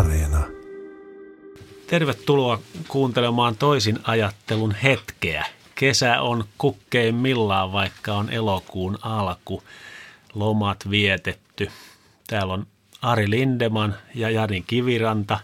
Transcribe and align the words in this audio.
Areena. 0.00 0.40
Tervetuloa 1.86 2.60
kuuntelemaan 2.88 3.56
toisin 3.56 3.98
ajattelun 4.02 4.74
hetkeä. 4.74 5.46
Kesä 5.74 6.20
on 6.20 6.44
kukkeimmillaan, 6.58 7.72
vaikka 7.72 8.14
on 8.14 8.30
elokuun 8.30 8.98
alku. 9.02 9.62
Lomat 10.34 10.90
vietetty. 10.90 11.70
Täällä 12.26 12.54
on 12.54 12.66
Ari 13.02 13.30
Lindeman 13.30 13.94
ja 14.14 14.30
Jari 14.30 14.64
Kiviranta, 14.66 15.40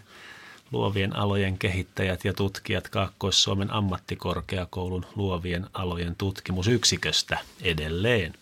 luovien 0.71 1.15
alojen 1.15 1.57
kehittäjät 1.57 2.25
ja 2.25 2.33
tutkijat 2.33 2.89
Kaakkois-Suomen 2.89 3.73
ammattikorkeakoulun 3.73 5.05
luovien 5.15 5.67
alojen 5.73 6.15
tutkimusyksiköstä 6.15 7.37
edelleen. 7.61 8.33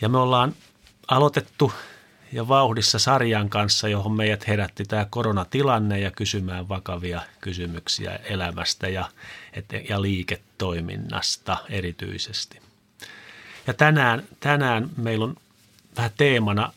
Ja 0.00 0.08
me 0.08 0.18
ollaan 0.18 0.54
aloitettu 1.08 1.72
ja 2.32 2.48
vauhdissa 2.48 2.98
sarjan 2.98 3.50
kanssa, 3.50 3.88
johon 3.88 4.12
meidät 4.12 4.46
herätti 4.46 4.84
tämä 4.84 5.06
koronatilanne 5.10 6.00
ja 6.00 6.10
kysymään 6.10 6.68
vakavia 6.68 7.20
kysymyksiä 7.40 8.16
elämästä 8.16 8.88
ja, 8.88 9.08
ja 9.88 10.02
liiketoiminnasta 10.02 11.56
erityisesti. 11.68 12.60
Ja 13.66 13.74
tänään, 13.74 14.22
tänään 14.40 14.90
meillä 14.96 15.24
on 15.24 15.36
vähän 15.96 16.10
teemana 16.16 16.72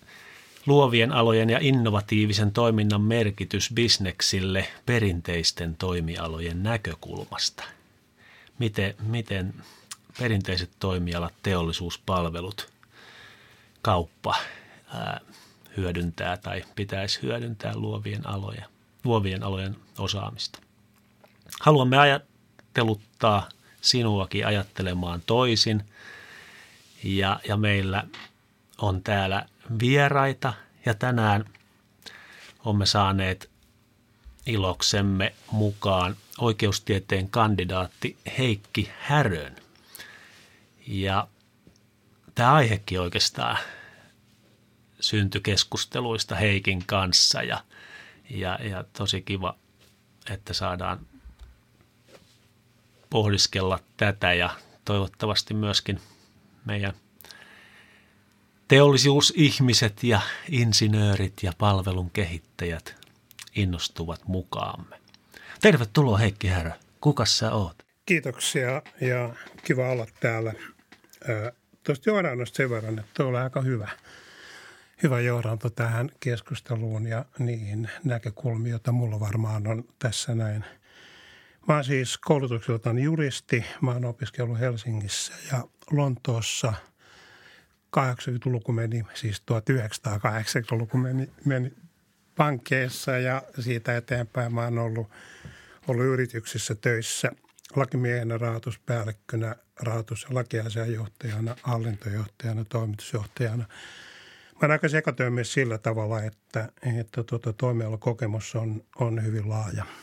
luovien 0.66 1.12
alojen 1.12 1.49
ja 1.49 1.57
innovatiivisen 1.62 2.51
toiminnan 2.51 3.01
merkitys 3.01 3.70
bisneksille 3.73 4.67
perinteisten 4.85 5.76
toimialojen 5.76 6.63
näkökulmasta. 6.63 7.63
Miten, 8.59 8.95
miten 8.99 9.54
perinteiset 10.20 10.70
toimialat, 10.79 11.34
teollisuuspalvelut, 11.43 12.70
kauppa 13.81 14.35
ää, 14.93 15.20
hyödyntää 15.77 16.38
tai 16.38 16.63
pitäisi 16.76 17.21
hyödyntää 17.21 17.76
luovien 17.76 18.27
alojen, 18.29 18.66
luovien 19.04 19.43
alojen 19.43 19.76
osaamista. 19.98 20.60
Haluamme 21.62 21.98
ajatteluttaa 21.98 23.49
sinuakin 23.82 24.48
ajattelemaan 24.48 25.21
toisin 25.26 25.84
ja, 27.04 27.40
ja 27.48 27.57
meillä 27.57 28.04
on 28.77 29.04
täällä 29.04 29.46
vieraita 29.79 30.54
ja 30.85 30.94
tänään 30.94 31.46
olemme 32.66 32.85
saaneet 32.85 33.49
iloksemme 34.46 35.34
mukaan 35.51 36.16
oikeustieteen 36.38 37.29
kandidaatti 37.29 38.18
Heikki 38.38 38.91
Härön. 38.99 39.55
Ja 40.88 41.27
tämä 42.35 42.54
aihekin 42.54 43.01
oikeastaan 43.01 43.57
syntyi 45.04 45.41
keskusteluista 45.41 46.35
Heikin 46.35 46.84
kanssa 46.85 47.43
ja, 47.43 47.63
ja, 48.29 48.59
ja 48.63 48.84
tosi 48.98 49.21
kiva, 49.21 49.55
että 50.29 50.54
saadaan 50.54 51.05
pohdiskella 53.10 53.79
tätä 53.98 54.34
ja 54.34 54.49
toivottavasti 54.85 55.54
myöskin 55.54 55.99
meidän 56.65 56.93
teollisuusihmiset 58.68 60.04
ja 60.04 60.21
insinöörit 60.49 61.34
ja 61.43 61.54
palvelun 61.57 62.10
kehittäjät 62.10 62.95
innostuvat 63.55 64.22
mukaamme. 64.28 65.00
Tervetuloa 65.62 66.17
Heikki 66.17 66.47
Härö. 66.47 66.72
Kuka 67.01 67.25
sä 67.25 67.51
oot? 67.51 67.85
Kiitoksia 68.06 68.81
ja 69.01 69.35
kiva 69.63 69.90
olla 69.90 70.07
täällä. 70.19 70.53
Tuosta 71.84 72.09
johdannosta 72.09 72.57
sen 72.57 72.69
verran, 72.69 73.00
että 73.00 73.12
tuo 73.13 73.25
oli 73.25 73.38
aika 73.38 73.62
hyvä, 73.62 73.90
hyvä 75.03 75.19
johdanto 75.19 75.69
tähän 75.69 76.09
keskusteluun 76.19 77.07
ja 77.07 77.25
niihin 77.40 77.90
näkökulmiin, 78.03 78.72
joita 78.72 78.91
mulla 78.91 79.19
varmaan 79.19 79.67
on 79.67 79.83
tässä 80.00 80.35
näin. 80.35 80.66
Mä 81.67 81.73
oon 81.73 81.83
siis 81.83 82.17
koulutukseltaan 82.17 83.00
juristi. 83.00 83.66
Mä 83.81 83.91
oon 83.91 84.05
opiskellut 84.05 84.59
Helsingissä 84.59 85.33
ja 85.51 85.63
Lontoossa– 85.91 86.73
80-luku 87.94 88.72
meni, 88.72 89.03
siis 89.13 89.44
1980-luku 89.51 90.97
meni, 90.97 91.29
meni 91.45 91.73
pankkeissa 92.35 93.17
ja 93.17 93.41
siitä 93.59 93.97
eteenpäin 93.97 94.53
mä 94.53 94.63
oon 94.63 94.79
ollut, 94.79 95.07
ollut 95.88 96.05
yrityksissä 96.05 96.75
töissä 96.75 97.31
lakimiehenä, 97.75 98.38
rahoituspäällikkönä, 98.38 99.55
rahoitus- 99.79 100.25
ja 100.29 100.35
lakiasianjohtajana, 100.35 101.55
hallintojohtajana, 101.63 102.66
toimitusjohtajana. 102.66 103.66
Mä 104.53 104.59
oon 104.62 104.72
aika 104.72 104.90
sekatyömies 104.90 105.53
sillä 105.53 105.78
tavalla, 105.78 106.24
että, 106.24 106.69
että 107.00 107.24
tuota, 107.24 107.53
toimialakokemus 107.53 108.56
on, 108.56 108.84
on 109.00 109.24
hyvin 109.24 109.50
laaja– 109.50 109.86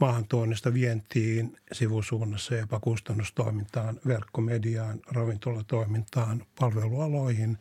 maahantuonnista 0.00 0.74
vientiin 0.74 1.56
sivusuunnassa 1.72 2.54
jopa 2.54 2.80
kustannustoimintaan, 2.80 4.00
verkkomediaan, 4.06 5.00
ravintolatoimintaan, 5.12 6.46
palvelualoihin. 6.60 7.58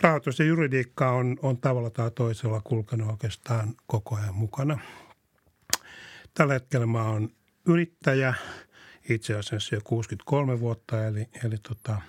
Rahoitus 0.00 0.38
ja 0.38 0.44
juridiikka 0.44 1.10
on, 1.10 1.38
on 1.42 1.58
tavalla 1.58 1.90
tai 1.90 2.10
toisella 2.10 2.60
kulkenut 2.60 3.10
oikeastaan 3.10 3.74
koko 3.86 4.16
ajan 4.16 4.34
mukana. 4.34 4.78
Tällä 6.34 6.52
hetkellä 6.52 6.86
mä 6.86 7.04
oon 7.04 7.30
yrittäjä, 7.66 8.34
itse 9.08 9.34
asiassa 9.34 9.74
jo 9.74 9.80
63 9.84 10.60
vuotta, 10.60 11.06
eli, 11.06 11.28
eli 11.44 11.56
tota, 11.68 12.00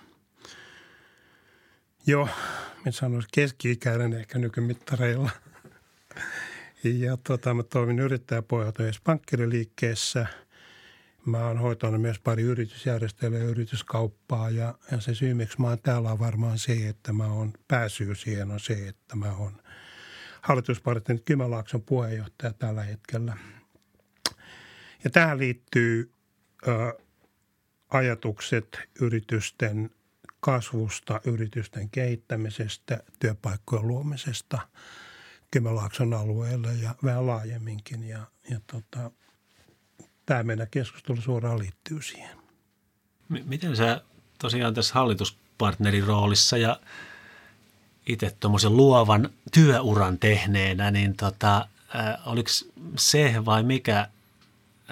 jo, 2.08 2.30
mitä 2.78 2.91
sanoisin, 2.91 3.30
keski-ikäinen 3.34 4.14
ehkä 4.14 4.40
nykymittareilla– 4.40 5.30
ja 6.84 7.18
tota, 7.18 7.53
mä 7.53 7.64
toimin 7.64 8.00
yrittäjäpohjautuneessa 8.00 9.02
pankkiriliikkeessä. 9.03 10.28
Mä 11.25 11.47
oon 11.47 11.58
hoitanut 11.58 12.02
myös 12.02 12.19
pari 12.19 12.44
yritysjärjestelyä 12.44 13.40
ja 13.40 13.46
yrityskauppaa 13.46 14.50
ja, 14.50 14.75
ja 14.91 15.02
se 15.02 15.16
syy, 15.16 15.34
miksi 15.34 15.62
mä 15.62 15.68
oon 15.68 15.80
täällä 15.80 16.12
on 16.12 16.19
varmaan 16.19 16.59
se, 16.59 16.88
että 16.90 17.14
mä 17.14 17.25
oon 17.25 17.53
pääsyy 17.68 18.16
siihen 18.16 18.52
on 18.52 18.59
se, 18.59 18.88
että 18.88 19.16
mä 19.16 19.35
oon 19.35 19.62
hallituspartin 20.41 21.24
Kymälaakson 21.24 21.81
puheenjohtaja 21.81 22.53
tällä 22.53 22.84
hetkellä. 22.84 23.38
Ja 25.03 25.09
tähän 25.09 25.38
liittyy 25.38 26.12
ö, 26.68 26.94
ajatukset 27.90 28.80
yritysten 29.02 29.90
kasvusta, 30.44 31.22
yritysten 31.26 31.90
kehittämisestä, 31.90 33.04
työpaikkojen 33.20 33.88
luomisesta– 33.88 34.59
Kymenlaakson 35.54 36.14
alueelle 36.14 36.74
ja 36.74 36.96
vähän 37.04 37.28
laajemminkin. 37.28 38.04
Ja, 38.04 38.20
ja 38.50 38.59
tota, 38.72 39.12
tämä 40.26 40.44
meidän 40.44 40.68
keskustelu 40.72 41.22
suoraan 41.22 41.59
liittyy 41.59 42.02
siihen. 42.02 42.38
Miten 43.30 43.76
sä 43.76 44.02
tosiaan 44.40 44.74
tässä 44.74 44.94
hallituspartnerin 44.94 46.03
roolissa 46.03 46.58
ja 46.58 46.80
itse 48.08 48.36
tuommoisen 48.40 48.78
luovan 48.78 49.30
työuran 49.52 50.20
tehneenä, 50.20 50.92
niin 50.92 51.18
tota, 51.18 51.68
äh, 51.96 52.28
oliko 52.28 52.50
se 52.98 53.46
vai 53.46 53.64
mikä 53.64 54.08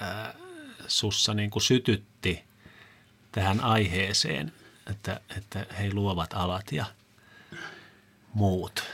äh, 0.01 0.35
sussa 0.87 1.33
niin 1.33 1.49
kuin 1.49 1.63
sytytti 1.63 2.43
tähän 3.31 3.61
aiheeseen, 3.63 4.53
että, 4.89 5.21
että 5.37 5.65
hei 5.79 5.93
luovat 5.93 6.33
alat 6.33 6.71
ja 6.71 6.85
muut– 8.33 8.83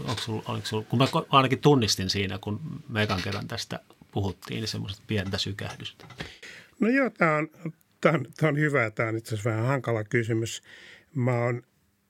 onko 0.00 0.22
sul, 0.22 0.40
oliko 0.46 0.66
sul, 0.66 0.82
kun 0.82 0.98
mä 0.98 1.06
ainakin 1.28 1.58
tunnistin 1.58 2.10
siinä, 2.10 2.38
kun 2.40 2.82
me 2.88 3.02
ekan 3.02 3.22
kerran 3.22 3.48
tästä 3.48 3.80
puhuttiin, 4.10 4.60
niin 4.60 4.68
semmoista 4.68 5.02
pientä 5.06 5.38
sykähdystä. 5.38 6.06
No 6.80 6.88
joo, 6.88 7.10
tämä 7.10 7.36
on, 7.36 7.48
on, 8.04 8.26
on 8.42 8.58
hyvä. 8.58 8.90
Tämä 8.90 9.08
on 9.08 9.16
itse 9.16 9.34
asiassa 9.34 9.50
vähän 9.50 9.66
hankala 9.66 10.04
kysymys. 10.04 10.62
Mä 11.14 11.32
oon 11.32 11.62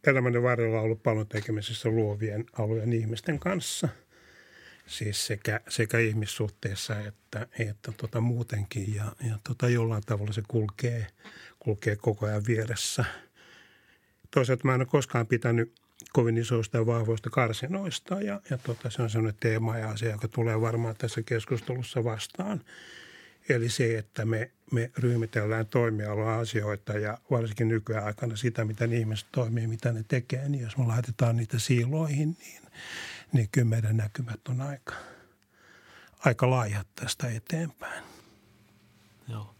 elämäni 0.07 0.43
varrella 0.43 0.81
ollut 0.81 1.03
paljon 1.03 1.27
tekemisissä 1.27 1.89
luovien 1.89 2.45
alueen 2.53 2.93
ihmisten 2.93 3.39
kanssa. 3.39 3.89
Siis 4.87 5.27
sekä, 5.27 5.61
sekä 5.69 5.99
ihmissuhteessa 5.99 7.01
että, 7.01 7.47
että 7.59 7.93
tota 7.93 8.21
muutenkin. 8.21 8.95
Ja, 8.95 9.13
ja 9.29 9.39
tota 9.45 9.69
jollain 9.69 10.03
tavalla 10.07 10.33
se 10.33 10.43
kulkee, 10.49 11.07
kulkee 11.59 11.97
koko 11.97 12.27
ajan 12.27 12.47
vieressä. 12.47 13.05
Toisaalta 14.31 14.65
mä 14.65 14.75
en 14.75 14.81
ole 14.81 14.87
koskaan 14.87 15.27
pitänyt– 15.27 15.73
kovin 16.13 16.39
isoista 16.39 16.77
ja 16.77 16.87
vahvoista 16.87 17.31
karsinoista 17.31 18.21
ja, 18.21 18.41
ja 18.51 18.59
tota, 18.59 18.91
se 18.91 19.03
on 19.03 19.11
sellainen 19.11 19.41
teema 19.41 19.79
ja 19.79 19.91
asia, 19.91 20.11
joka 20.11 20.29
tulee 20.29 20.61
varmaan 20.61 20.97
tässä 20.99 21.23
keskustelussa 21.23 22.05
vastaan. 22.05 22.61
Eli 23.49 23.69
se, 23.69 23.99
että 23.99 24.25
me, 24.25 24.51
me 24.73 24.91
ryhmitellään 24.97 25.67
toimialoa 25.67 26.39
asioita 26.39 26.93
ja 26.93 27.19
varsinkin 27.31 27.69
nykyaikana 27.69 28.37
sitä, 28.37 28.65
miten 28.65 28.93
ihmiset 28.93 29.29
toimii, 29.33 29.67
mitä 29.67 29.93
ne 29.93 30.05
tekee, 30.09 30.49
niin 30.49 30.63
jos 30.63 30.77
me 30.77 30.87
laitetaan 30.87 31.37
niitä 31.37 31.59
siiloihin, 31.59 32.37
niin, 32.41 32.63
niin 33.33 33.49
kyllä 33.53 33.69
meidän 33.69 33.97
näkymät 33.97 34.41
on 34.49 34.61
aika, 34.61 34.95
aika 36.19 36.51
laajat 36.51 36.87
tästä 36.95 37.29
eteenpäin. 37.29 38.05
Joo. 39.29 39.58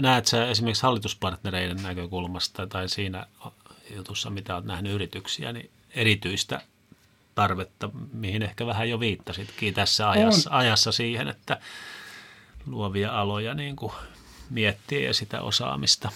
Näet 0.00 0.26
sä 0.26 0.48
esimerkiksi 0.48 0.82
hallituspartnereiden 0.82 1.82
näkökulmasta 1.82 2.66
tai 2.66 2.88
siinä 2.88 3.26
jutussa, 3.96 4.30
mitä 4.30 4.54
olet 4.54 4.64
nähnyt 4.64 4.92
yrityksiä, 4.92 5.52
niin 5.52 5.70
erityistä 5.90 6.60
tarvetta, 7.34 7.90
mihin 8.12 8.42
ehkä 8.42 8.66
vähän 8.66 8.90
jo 8.90 9.00
viittasitkin 9.00 9.74
tässä 9.74 10.10
ajassa, 10.10 10.50
ajassa 10.52 10.92
siihen, 10.92 11.28
että 11.28 11.60
luovia 12.66 13.20
aloja 13.20 13.54
niin 13.54 13.76
kuin 13.76 13.92
miettiä 14.50 15.00
ja 15.00 15.14
sitä 15.14 15.40
osaamista. 15.40 16.10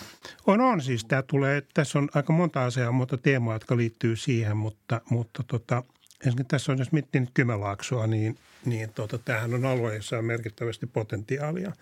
On, 0.47 0.61
on. 0.61 0.83
Siis 0.83 1.05
tämä 1.05 1.23
tulee, 1.23 1.63
tässä 1.75 1.99
on 1.99 2.09
aika 2.15 2.33
monta 2.33 2.65
asiaa, 2.65 2.93
monta 2.93 3.17
teemaa, 3.17 3.55
jotka 3.55 3.77
liittyy 3.77 4.17
siihen, 4.17 4.57
mutta, 4.57 5.01
mutta 5.11 5.43
tota, 5.43 5.83
ensinnäkin 6.15 6.47
tässä 6.47 6.73
on, 6.73 6.79
jos 6.79 6.93
miettii 6.93 7.21
nyt 7.21 7.31
Kymenlaaksoa, 7.35 8.07
niin, 8.07 8.39
niin 8.65 8.93
tota, 8.93 9.19
tämähän 9.19 9.55
on 9.55 9.65
alue, 9.65 9.95
jossa 9.95 10.19
on 10.19 10.25
merkittävästi 10.25 10.87
potentiaalia. 10.87 11.73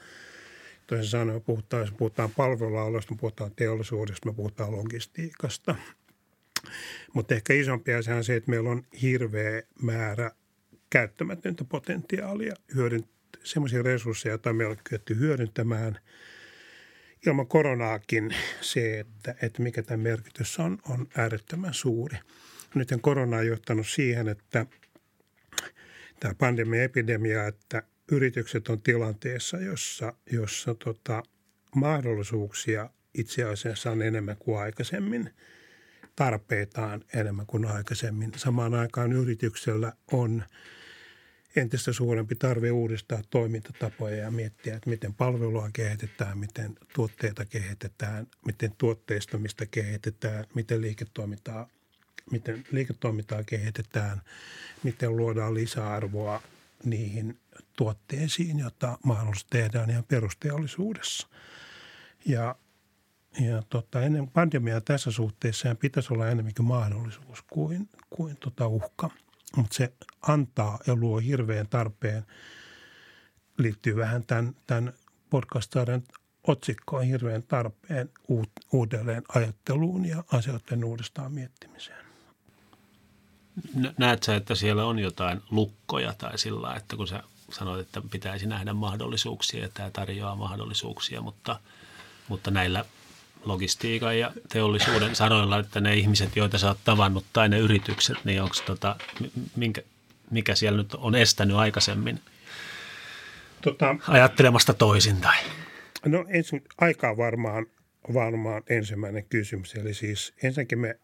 Toisin 0.88 1.10
sanoen, 1.10 1.42
puhutaan, 1.42 1.80
jos 1.80 1.92
puhutaan 1.92 2.30
palvelualoista, 2.30 3.14
me 3.14 3.18
puhutaan 3.20 3.50
teollisuudesta, 3.56 4.28
me 4.28 4.34
puhutaan 4.34 4.72
logistiikasta. 4.72 5.74
Mutta 7.12 7.34
ehkä 7.34 7.54
isompi 7.54 7.94
asia 7.94 8.16
on 8.16 8.24
se, 8.24 8.36
että 8.36 8.50
meillä 8.50 8.70
on 8.70 8.82
hirveä 9.02 9.62
määrä 9.82 10.30
käyttämätöntä 10.90 11.64
potentiaalia, 11.64 12.54
hyödynt- 12.74 13.40
semmoisia 13.44 13.82
resursseja, 13.82 14.32
joita 14.32 14.52
me 14.52 14.64
ollaan 14.64 14.84
kyetty 14.84 15.18
hyödyntämään– 15.18 15.98
ilman 17.26 17.46
koronaakin 17.46 18.34
se, 18.60 19.00
että, 19.00 19.34
että 19.42 19.62
mikä 19.62 19.82
tämä 19.82 20.02
merkitys 20.02 20.58
on, 20.58 20.78
on 20.88 21.08
äärettömän 21.16 21.74
suuri. 21.74 22.18
Nyt 22.74 22.88
korona 23.00 23.36
on 23.36 23.46
johtanut 23.46 23.88
siihen, 23.88 24.28
että 24.28 24.66
tämä 26.20 26.34
pandemia 26.34 26.82
epidemia, 26.82 27.46
että 27.46 27.82
yritykset 28.12 28.68
on 28.68 28.82
tilanteessa, 28.82 29.56
jossa, 29.60 30.12
jossa 30.32 30.74
tota, 30.74 31.22
mahdollisuuksia 31.74 32.90
itse 33.14 33.44
asiassa 33.44 33.90
on 33.90 34.02
enemmän 34.02 34.36
kuin 34.38 34.58
aikaisemmin. 34.58 35.30
Tarpeitaan 36.16 37.04
enemmän 37.14 37.46
kuin 37.46 37.64
aikaisemmin. 37.64 38.32
Samaan 38.36 38.74
aikaan 38.74 39.12
yrityksellä 39.12 39.92
on– 40.12 40.44
entistä 41.56 41.92
suurempi 41.92 42.34
tarve 42.34 42.70
uudistaa 42.70 43.22
toimintatapoja 43.30 44.16
ja 44.16 44.30
miettiä, 44.30 44.76
että 44.76 44.90
miten 44.90 45.14
palvelua 45.14 45.70
kehitetään, 45.72 46.38
miten 46.38 46.74
tuotteita 46.94 47.44
kehitetään, 47.44 48.26
miten 48.46 48.72
tuotteistamista 48.78 49.66
kehitetään, 49.66 50.44
miten 50.54 50.80
liiketoimintaa, 50.80 51.68
miten 52.30 52.64
liiketoimintaa 52.70 53.42
kehitetään, 53.44 54.20
miten 54.82 55.16
luodaan 55.16 55.54
lisäarvoa 55.54 56.42
niihin 56.84 57.38
tuotteisiin, 57.78 58.58
joita 58.58 58.98
mahdollisesti 59.04 59.50
tehdään 59.50 59.90
ihan 59.90 60.04
perusteollisuudessa. 60.04 61.28
Ja, 62.26 62.54
ja 63.40 63.62
tota, 63.68 64.02
ennen 64.02 64.28
pandemiaa 64.28 64.80
tässä 64.80 65.10
suhteessa 65.10 65.74
pitäisi 65.74 66.14
olla 66.14 66.28
enemmänkin 66.28 66.64
mahdollisuus 66.64 67.42
kuin, 67.42 67.88
kuin 68.10 68.36
tota 68.36 68.66
uhka– 68.66 69.10
mutta 69.56 69.74
se 69.74 69.92
antaa 70.22 70.78
ja 70.86 70.94
luo 70.96 71.18
hirveän 71.18 71.68
tarpeen. 71.68 72.26
Liittyy 73.58 73.96
vähän 73.96 74.24
tämän, 74.24 74.56
tämän 74.66 74.92
podcast 75.30 75.72
otsikkoon 76.46 77.04
hirveän 77.04 77.42
tarpeen 77.42 78.10
uudelleen 78.72 79.22
ajatteluun 79.28 80.04
ja 80.04 80.24
asioiden 80.32 80.84
uudestaan 80.84 81.32
miettimiseen. 81.32 82.08
Näet 83.98 84.22
sä, 84.22 84.36
että 84.36 84.54
siellä 84.54 84.84
on 84.84 84.98
jotain 84.98 85.40
lukkoja 85.50 86.14
tai 86.18 86.38
sillä, 86.38 86.74
että 86.74 86.96
kun 86.96 87.08
sä 87.08 87.22
sanoit, 87.52 87.86
että 87.86 88.02
pitäisi 88.10 88.46
nähdä 88.46 88.72
mahdollisuuksia 88.72 89.60
ja 89.60 89.68
tämä 89.68 89.90
tarjoaa 89.90 90.36
mahdollisuuksia, 90.36 91.20
mutta, 91.20 91.60
mutta 92.28 92.50
näillä 92.50 92.84
logistiikan 93.44 94.18
ja 94.18 94.32
teollisuuden 94.48 95.16
sanoilla, 95.16 95.58
että 95.58 95.80
ne 95.80 95.94
ihmiset, 95.94 96.36
joita 96.36 96.58
sä 96.58 96.68
oot 96.68 96.78
tavannut 96.84 97.24
tai 97.32 97.48
ne 97.48 97.58
yritykset, 97.58 98.16
niin 98.24 98.42
onko 98.42 98.54
tota, 98.66 98.96
minkä, 99.56 99.82
mikä 100.30 100.54
siellä 100.54 100.76
nyt 100.76 100.94
on 100.94 101.14
estänyt 101.14 101.56
aikaisemmin 101.56 102.20
tota, 103.62 103.96
ajattelemasta 104.08 104.74
toisin? 104.74 105.16
Tai? 105.16 105.36
No 106.06 106.24
ensin, 106.28 106.64
aikaa 106.78 107.16
varmaan, 107.16 107.66
varmaan 108.14 108.62
ensimmäinen 108.68 109.24
kysymys. 109.24 109.74
Eli 109.74 109.94
siis 109.94 110.34
ensinnäkin 110.42 110.78
me, 110.78 110.98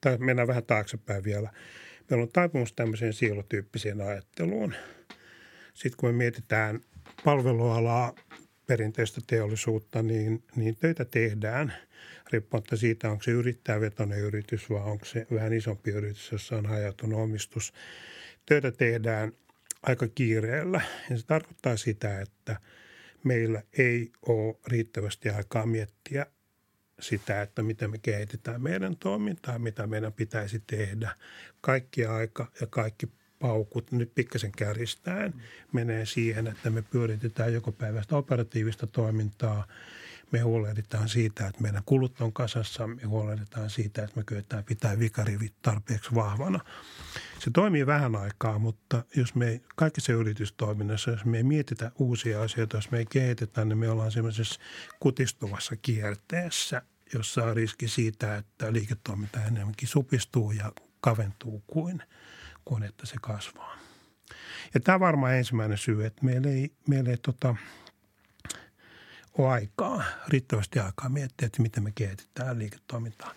tai 0.00 0.18
mennään 0.18 0.48
vähän 0.48 0.64
taaksepäin 0.64 1.24
vielä. 1.24 1.50
Meillä 2.10 2.22
on 2.22 2.32
taipumus 2.32 2.72
tämmöiseen 2.72 3.12
siilotyyppiseen 3.12 4.00
ajatteluun. 4.00 4.74
Sitten 5.74 5.96
kun 5.96 6.08
me 6.08 6.12
mietitään 6.12 6.80
palvelualaa, 7.24 8.14
perinteistä 8.66 9.20
teollisuutta, 9.26 10.02
niin, 10.02 10.42
niin 10.56 10.76
töitä 10.76 11.04
tehdään 11.04 11.74
riippumatta 12.32 12.76
siitä, 12.76 13.10
onko 13.10 13.22
se 13.22 13.30
yrittäjävetoinen 13.30 14.18
yritys 14.18 14.70
vai 14.70 14.82
onko 14.82 15.04
se 15.04 15.26
vähän 15.34 15.52
isompi 15.52 15.90
yritys, 15.90 16.32
jossa 16.32 16.56
on 16.56 16.66
hajautunut 16.66 17.20
omistus. 17.20 17.72
Töitä 18.46 18.72
tehdään 18.72 19.32
aika 19.82 20.08
kiireellä 20.08 20.80
ja 21.10 21.18
se 21.18 21.26
tarkoittaa 21.26 21.76
sitä, 21.76 22.20
että 22.20 22.56
meillä 23.24 23.62
ei 23.78 24.12
ole 24.28 24.56
riittävästi 24.66 25.30
aikaa 25.30 25.66
miettiä 25.66 26.26
sitä, 27.00 27.42
että 27.42 27.62
miten 27.62 27.90
me 27.90 27.98
kehitetään 27.98 28.62
meidän 28.62 28.96
toimintaa, 28.96 29.58
mitä 29.58 29.86
meidän 29.86 30.12
pitäisi 30.12 30.62
tehdä. 30.66 31.10
Kaikki 31.60 32.06
aika 32.06 32.52
ja 32.60 32.66
kaikki 32.66 33.08
paukut 33.44 33.92
nyt 33.92 34.14
pikkasen 34.14 34.52
kärjistään 34.52 35.34
menee 35.72 36.06
siihen, 36.06 36.46
että 36.46 36.70
me 36.70 36.82
pyöritetään 36.82 37.52
joko 37.52 37.72
päivästä 37.72 38.16
operatiivista 38.16 38.86
toimintaa, 38.86 39.66
me 40.30 40.40
huolehditaan 40.40 41.08
siitä, 41.08 41.46
että 41.46 41.62
meidän 41.62 41.82
kulut 41.86 42.20
on 42.20 42.32
kasassa, 42.32 42.86
me 42.86 43.02
huolehditaan 43.02 43.70
siitä, 43.70 44.04
että 44.04 44.16
me 44.16 44.22
kyetään 44.24 44.64
pitää 44.64 44.98
vikarivit 44.98 45.54
tarpeeksi 45.62 46.14
vahvana. 46.14 46.60
Se 47.38 47.50
toimii 47.50 47.86
vähän 47.86 48.16
aikaa, 48.16 48.58
mutta 48.58 49.04
jos 49.16 49.34
me 49.34 49.60
kaikissa 49.76 50.12
yritystoiminnassa, 50.12 51.10
jos 51.10 51.24
me 51.24 51.36
ei 51.36 51.42
mietitä 51.42 51.90
uusia 51.98 52.42
asioita, 52.42 52.76
jos 52.76 52.90
me 52.90 52.98
ei 52.98 53.06
kehitetä, 53.06 53.64
niin 53.64 53.78
me 53.78 53.88
ollaan 53.88 54.12
semmoisessa 54.12 54.60
kutistuvassa 55.00 55.76
kierteessä, 55.76 56.82
jossa 57.14 57.44
on 57.44 57.56
riski 57.56 57.88
siitä, 57.88 58.36
että 58.36 58.72
liiketoiminta 58.72 59.44
enemmänkin 59.44 59.88
supistuu 59.88 60.50
ja 60.50 60.72
kaventuu 61.00 61.62
kuin– 61.66 62.02
kuin 62.64 62.82
että 62.82 63.06
se 63.06 63.16
kasvaa. 63.20 63.78
Ja 64.74 64.80
tämä 64.80 64.94
on 64.94 65.00
varmaan 65.00 65.34
ensimmäinen 65.34 65.78
syy, 65.78 66.04
että 66.04 66.24
meillä 66.24 66.50
ei, 66.50 66.72
meillä 66.88 67.10
ei 67.10 67.16
tota, 67.16 67.56
ole 69.38 69.48
aikaa, 69.48 70.04
riittävästi 70.28 70.78
aikaa 70.78 71.08
miettiä, 71.08 71.46
että 71.46 71.62
miten 71.62 71.82
me 71.82 71.92
kehitetään 71.94 72.58
liiketoimintaa. 72.58 73.34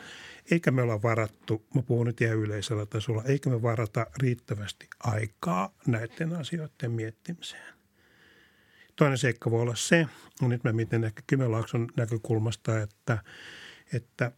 Eikä 0.51 0.71
me 0.71 0.81
olla 0.81 1.01
varattu, 1.01 1.65
mä 1.75 1.81
puhun 1.81 2.07
nyt 2.07 2.22
ihan 2.22 2.38
yleisellä 2.38 2.86
tasolla, 2.86 3.24
eikä 3.24 3.50
me 3.50 3.62
varata 3.62 4.05
riittävästi 4.17 4.88
aikaa 5.00 5.74
näiden 5.88 6.36
asioiden 6.36 6.91
miettimiseen. 6.91 7.74
Toinen 8.96 9.17
seikka 9.17 9.51
voi 9.51 9.62
olla 9.62 9.75
se, 9.75 10.07
ja 10.41 10.48
nyt 10.48 10.63
mä 10.63 10.74
mietin 10.74 11.03
ehkä 11.03 11.22
Kymenlaakson 11.27 11.88
näkökulmasta, 11.98 12.81
että, 12.81 13.17
että 13.93 14.31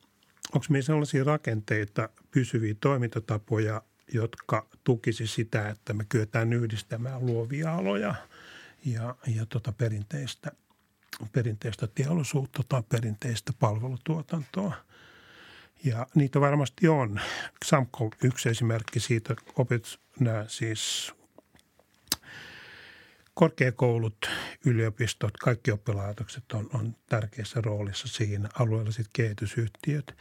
onko 0.53 0.65
meillä 0.69 0.85
sellaisia 0.85 1.23
rakenteita, 1.23 2.09
pysyviä 2.31 2.75
toimintatapoja, 2.81 3.81
jotka 4.13 4.67
tukisi 4.83 5.27
sitä, 5.27 5.69
että 5.69 5.93
me 5.93 6.05
kyetään 6.09 6.53
yhdistämään 6.53 7.25
luovia 7.25 7.75
aloja 7.75 8.15
ja, 8.85 9.15
ja 9.27 9.45
tota 9.45 9.71
perinteistä, 9.71 10.51
perinteistä 11.31 11.87
teollisuutta 11.87 12.63
tai 12.69 12.83
perinteistä 12.89 13.53
palvelutuotantoa. 13.59 14.73
Ja 15.83 16.07
niitä 16.15 16.41
varmasti 16.41 16.87
on. 16.87 17.21
Samko 17.65 18.11
yksi 18.23 18.49
esimerkki 18.49 18.99
siitä, 18.99 19.35
opet, 19.55 19.99
nämä 20.19 20.45
siis 20.47 21.13
korkeakoulut, 23.33 24.29
yliopistot, 24.65 25.37
kaikki 25.37 25.71
oppilaitokset 25.71 26.51
on, 26.53 26.69
on 26.73 26.95
tärkeässä 27.09 27.61
roolissa 27.61 28.07
siinä, 28.07 28.49
alueelliset 28.59 29.07
kehitysyhtiöt– 29.13 30.15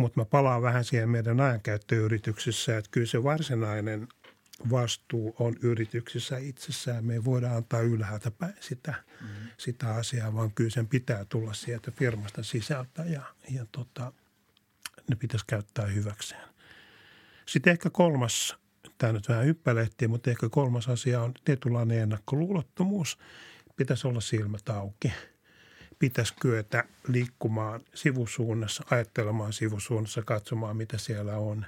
mutta 0.00 0.20
mä 0.20 0.24
palaan 0.24 0.62
vähän 0.62 0.84
siihen 0.84 1.08
meidän 1.08 1.40
ajankäyttöyrityksissä, 1.40 2.78
että 2.78 2.90
kyllä 2.90 3.06
se 3.06 3.22
varsinainen 3.22 4.08
vastuu 4.70 5.34
on 5.38 5.56
yrityksissä 5.62 6.38
itsessään. 6.38 7.04
Me 7.04 7.14
ei 7.14 7.24
voida 7.24 7.56
antaa 7.56 7.80
ylhäältä 7.80 8.30
päin 8.30 8.54
sitä, 8.60 8.94
mm-hmm. 9.20 9.48
sitä 9.58 9.94
asiaa, 9.94 10.34
vaan 10.34 10.52
kyllä 10.52 10.70
sen 10.70 10.88
pitää 10.88 11.24
tulla 11.24 11.52
sieltä 11.54 11.90
firmasta 11.90 12.42
sisältä 12.42 13.04
ja, 13.04 13.22
ja 13.50 13.66
tota, 13.72 14.12
ne 15.10 15.16
pitäisi 15.16 15.46
käyttää 15.46 15.86
hyväkseen. 15.86 16.48
Sitten 17.46 17.70
ehkä 17.70 17.90
kolmas, 17.90 18.56
tämä 18.98 19.12
nyt 19.12 19.28
vähän 19.28 19.44
hyppälehtiä, 19.44 20.08
mutta 20.08 20.30
ehkä 20.30 20.48
kolmas 20.48 20.88
asia 20.88 21.22
on 21.22 21.34
tietynlainen 21.44 21.98
ennakkoluulottomuus. 21.98 23.18
Pitäisi 23.76 24.06
olla 24.06 24.20
silmät 24.20 24.68
auki– 24.68 25.12
pitäisi 26.00 26.34
kyetä 26.40 26.84
liikkumaan 27.08 27.80
sivusuunnassa, 27.94 28.84
ajattelemaan 28.90 29.52
sivusuunnassa, 29.52 30.22
katsomaan 30.22 30.76
mitä 30.76 30.98
siellä 30.98 31.36
on 31.36 31.66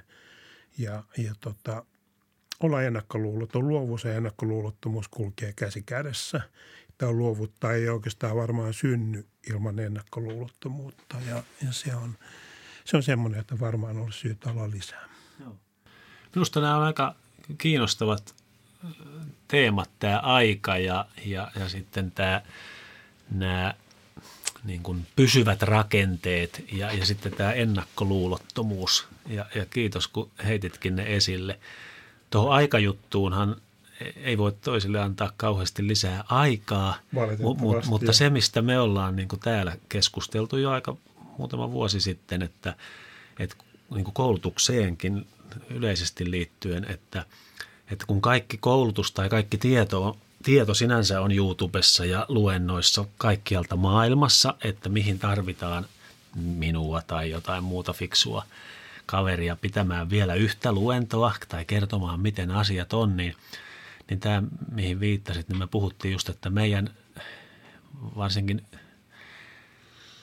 ja, 0.77 1.03
ja 1.17 1.35
tota, 1.39 1.85
olla 2.59 2.81
ennakkoluuloton. 2.81 3.67
Luovuus 3.67 4.03
ja 4.03 4.13
ennakkoluulottomuus 4.13 5.07
kulkee 5.07 5.53
käsi 5.55 5.81
kädessä. 5.81 6.41
Tämä 6.97 7.11
luovuttaa 7.11 7.73
ei 7.73 7.89
oikeastaan 7.89 8.35
varmaan 8.35 8.73
synny 8.73 9.25
ilman 9.49 9.79
ennakkoluulottomuutta 9.79 11.17
ja, 11.29 11.43
ja 11.65 11.71
se 11.71 11.95
on, 11.95 12.17
se 12.85 12.97
on 12.97 13.03
semmoinen, 13.03 13.39
että 13.39 13.59
varmaan 13.59 13.97
olisi 13.97 14.19
syytä 14.19 14.49
olla 14.49 14.71
lisää. 14.71 15.09
Minusta 16.35 16.61
nämä 16.61 16.77
on 16.77 16.83
aika 16.83 17.15
kiinnostavat 17.57 18.35
teemat 19.47 19.89
tämä 19.99 20.19
aika 20.19 20.77
ja, 20.77 21.05
ja, 21.25 21.51
ja 21.59 21.69
sitten 21.69 22.11
tämä, 22.11 22.41
nämä 23.31 23.73
niin 24.63 24.83
kuin 24.83 25.07
pysyvät 25.15 25.61
rakenteet 25.61 26.65
ja, 26.71 26.93
ja 26.93 27.05
sitten 27.05 27.31
tämä 27.31 27.51
ennakkoluulottomuus. 27.51 29.07
Ja, 29.27 29.45
ja 29.55 29.65
kiitos, 29.65 30.07
kun 30.07 30.31
heititkin 30.45 30.95
ne 30.95 31.15
esille. 31.15 31.59
Tuohon 32.29 32.51
aikajuttuunhan 32.51 33.55
ei 34.15 34.37
voi 34.37 34.51
toisille 34.51 34.99
antaa 34.99 35.31
kauheasti 35.37 35.87
lisää 35.87 36.23
aikaa, 36.29 36.95
mu- 37.15 37.87
mutta 37.87 38.13
se, 38.13 38.29
mistä 38.29 38.61
me 38.61 38.79
ollaan 38.79 39.15
niin 39.15 39.27
kuin 39.27 39.39
täällä 39.39 39.77
keskusteltu 39.89 40.57
jo 40.57 40.71
aika 40.71 40.95
muutama 41.37 41.71
vuosi 41.71 42.01
sitten, 42.01 42.41
että, 42.41 42.75
että 43.39 43.55
niin 43.93 44.03
kuin 44.03 44.13
koulutukseenkin 44.13 45.27
yleisesti 45.69 46.31
liittyen, 46.31 46.85
että, 46.89 47.25
että 47.91 48.05
kun 48.05 48.21
kaikki 48.21 48.57
koulutus 48.57 49.11
tai 49.11 49.29
kaikki 49.29 49.57
tieto, 49.57 50.17
tieto 50.43 50.73
sinänsä 50.73 51.21
on 51.21 51.31
YouTubessa 51.31 52.05
ja 52.05 52.25
luennoissa 52.29 53.05
kaikkialta 53.17 53.75
maailmassa, 53.75 54.55
että 54.63 54.89
mihin 54.89 55.19
tarvitaan 55.19 55.85
minua 56.35 57.01
tai 57.01 57.29
jotain 57.29 57.63
muuta 57.63 57.93
fiksua 57.93 58.45
kaveria 59.05 59.55
pitämään 59.55 60.09
vielä 60.09 60.33
yhtä 60.33 60.71
luentoa 60.71 61.33
tai 61.47 61.65
kertomaan, 61.65 62.19
miten 62.19 62.51
asiat 62.51 62.93
on, 62.93 63.17
niin, 63.17 63.35
niin 64.09 64.19
tämä, 64.19 64.43
mihin 64.71 64.99
viittasit, 64.99 65.49
niin 65.49 65.59
me 65.59 65.67
puhuttiin 65.67 66.11
just, 66.11 66.29
että 66.29 66.49
meidän 66.49 66.89
varsinkin 68.17 68.61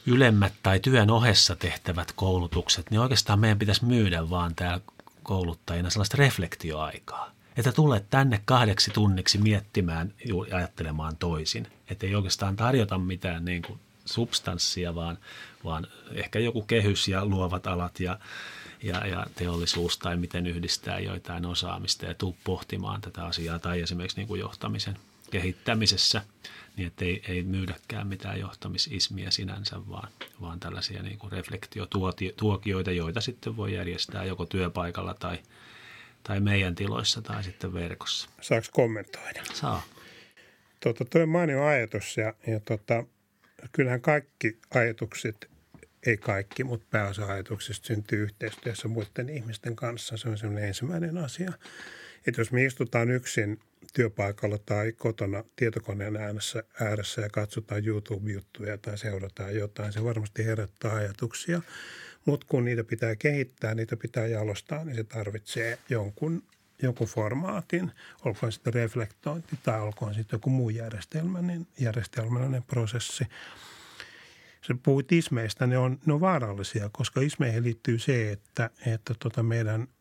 ylemmät 0.06 0.52
tai 0.62 0.80
työn 0.80 1.10
ohessa 1.10 1.56
tehtävät 1.56 2.12
koulutukset, 2.12 2.90
niin 2.90 3.00
oikeastaan 3.00 3.38
meidän 3.40 3.58
pitäisi 3.58 3.84
myydä 3.84 4.30
vaan 4.30 4.54
täällä 4.54 4.80
kouluttajina 5.22 5.90
sellaista 5.90 6.16
reflektioaikaa. 6.16 7.39
Että 7.60 7.72
tulet 7.72 8.10
tänne 8.10 8.40
kahdeksi 8.44 8.90
tunniksi 8.90 9.38
miettimään 9.38 10.14
ja 10.24 10.56
ajattelemaan 10.56 11.16
toisin. 11.16 11.66
Että 11.90 12.06
ei 12.06 12.14
oikeastaan 12.14 12.56
tarjota 12.56 12.98
mitään 12.98 13.44
niin 13.44 13.62
kuin 13.62 13.80
substanssia, 14.04 14.94
vaan, 14.94 15.18
vaan 15.64 15.86
ehkä 16.12 16.38
joku 16.38 16.62
kehys 16.62 17.08
ja 17.08 17.24
luovat 17.24 17.66
alat 17.66 18.00
ja, 18.00 18.18
ja, 18.82 19.06
ja 19.06 19.26
teollisuus 19.34 19.98
tai 19.98 20.16
miten 20.16 20.46
yhdistää 20.46 20.98
joitain 20.98 21.46
osaamista 21.46 22.06
ja 22.06 22.14
tuu 22.14 22.36
pohtimaan 22.44 23.00
tätä 23.00 23.24
asiaa 23.24 23.58
tai 23.58 23.80
esimerkiksi 23.80 24.16
niin 24.16 24.28
kuin 24.28 24.40
johtamisen 24.40 24.96
kehittämisessä– 25.30 26.22
niin 26.76 26.86
että 26.86 27.04
ei, 27.04 27.22
ei 27.28 27.42
myydäkään 27.42 28.06
mitään 28.06 28.40
johtamisismiä 28.40 29.30
sinänsä, 29.30 29.76
vaan, 29.88 30.08
vaan 30.40 30.60
tällaisia 30.60 31.02
niin 31.02 31.18
kuin 31.18 31.32
reflektiotuokioita, 31.32 32.90
joita 32.90 33.20
sitten 33.20 33.56
voi 33.56 33.74
järjestää 33.74 34.24
joko 34.24 34.46
työpaikalla 34.46 35.14
tai, 35.14 35.38
tai 36.22 36.40
meidän 36.40 36.74
tiloissa 36.74 37.22
tai 37.22 37.44
sitten 37.44 37.74
verkossa. 37.74 38.30
Saako 38.40 38.66
kommentoida? 38.72 39.42
Saa. 39.54 39.82
Tuota, 40.80 41.04
tuo 41.04 41.22
on 41.22 41.28
mainio 41.28 41.64
ajatus 41.64 42.16
ja, 42.16 42.34
ja 42.46 42.60
tota, 42.60 43.04
kyllähän 43.72 44.00
kaikki 44.00 44.58
ajatukset, 44.74 45.50
ei 46.06 46.16
kaikki, 46.16 46.64
mutta 46.64 46.86
pääosa 46.90 47.26
ajatuksista 47.26 47.86
syntyy 47.86 48.22
yhteistyössä 48.22 48.88
muiden 48.88 49.28
ihmisten 49.28 49.76
kanssa. 49.76 50.16
Se 50.16 50.28
on 50.28 50.38
sellainen 50.38 50.68
ensimmäinen 50.68 51.18
asia. 51.18 51.52
Että 52.26 52.40
jos 52.40 52.52
me 52.52 52.64
istutaan 52.64 53.10
yksin 53.10 53.60
työpaikalla 53.94 54.58
tai 54.58 54.92
kotona 54.92 55.44
tietokoneen 55.56 56.16
äänessä, 56.16 56.64
ääressä 56.80 57.20
ja 57.20 57.28
katsotaan 57.28 57.86
YouTube-juttuja 57.86 58.78
tai 58.78 58.98
seurataan 58.98 59.54
jotain, 59.54 59.92
se 59.92 60.04
varmasti 60.04 60.46
herättää 60.46 60.92
ajatuksia. 60.92 61.62
Mutta 62.24 62.46
kun 62.50 62.64
niitä 62.64 62.84
pitää 62.84 63.16
kehittää, 63.16 63.74
niitä 63.74 63.96
pitää 63.96 64.26
jalostaa, 64.26 64.84
niin 64.84 64.96
se 64.96 65.04
tarvitsee 65.04 65.78
jonkun, 65.88 66.42
jonkun 66.82 67.06
formaatin, 67.06 67.92
olkoon 68.24 68.52
sitten 68.52 68.74
reflektointi 68.74 69.58
tai 69.62 69.80
olkoon 69.80 70.14
sitten 70.14 70.36
joku 70.36 70.50
muu 70.50 70.70
järjestelmällinen, 70.70 71.66
järjestelmällinen 71.80 72.62
prosessi. 72.62 73.24
Se 74.62 74.74
puhuit 74.82 75.12
ismeistä, 75.12 75.66
ne 75.66 75.78
on, 75.78 75.98
ne 76.06 76.12
on 76.12 76.20
vaarallisia, 76.20 76.90
koska 76.92 77.20
ismeihin 77.20 77.64
liittyy 77.64 77.98
se, 77.98 78.32
että, 78.32 78.70
että 78.86 79.14
tota 79.18 79.42
meidän– 79.42 79.86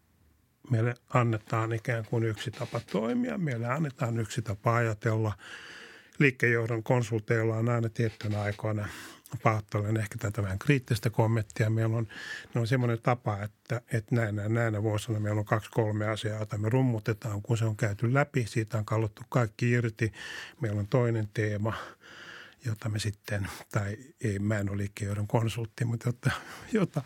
meille 0.70 0.96
annetaan 1.14 1.74
ikään 1.74 2.06
kuin 2.06 2.24
yksi 2.24 2.52
tapa 2.52 2.82
toimia, 2.92 3.38
meille 3.38 3.68
annetaan 3.68 4.20
yksi 4.20 4.42
tapa 4.42 4.76
ajatella. 4.76 5.34
Liikkeenjohdon 6.20 6.84
konsulteilla 6.84 7.56
on 7.56 7.70
aina 7.70 7.90
tiettynä 7.90 8.42
aikoina 8.42 8.88
pahoittelen 9.44 9.98
ehkä 9.98 10.18
tätä 10.18 10.44
vähän 10.44 10.60
kriittistä 10.60 11.10
kommenttia. 11.10 11.70
Meillä 11.70 11.98
on, 11.98 12.08
on 12.56 12.68
semmoinen 12.68 13.00
tapa, 13.04 13.44
että, 13.44 13.82
että 13.92 14.16
näinä, 14.16 14.50
näinä 14.50 14.84
vuosina 14.84 15.20
meillä 15.20 15.40
on 15.40 15.46
kaksi 15.46 15.70
kolme 15.72 16.08
asiaa, 16.08 16.38
joita 16.38 16.58
me 16.58 16.70
rummutetaan. 16.70 17.42
Kun 17.42 17.58
se 17.58 17.66
on 17.66 17.76
käyty 17.76 18.14
läpi, 18.14 18.46
siitä 18.48 18.78
on 18.78 18.86
kallottu 18.86 19.22
kaikki 19.30 19.72
irti. 19.72 20.12
Meillä 20.62 20.80
on 20.80 20.88
toinen 20.88 21.30
teema– 21.34 21.74
jota 22.66 22.90
me 22.90 23.00
sitten, 23.00 23.48
tai 23.72 23.98
ei, 24.22 24.40
mä 24.40 24.60
en 24.60 24.70
ole 24.70 24.78
liikkeenjohdon 24.78 25.28
konsultti, 25.28 25.86
mutta 25.86 26.10
jota, 26.10 26.32
jota 26.72 27.02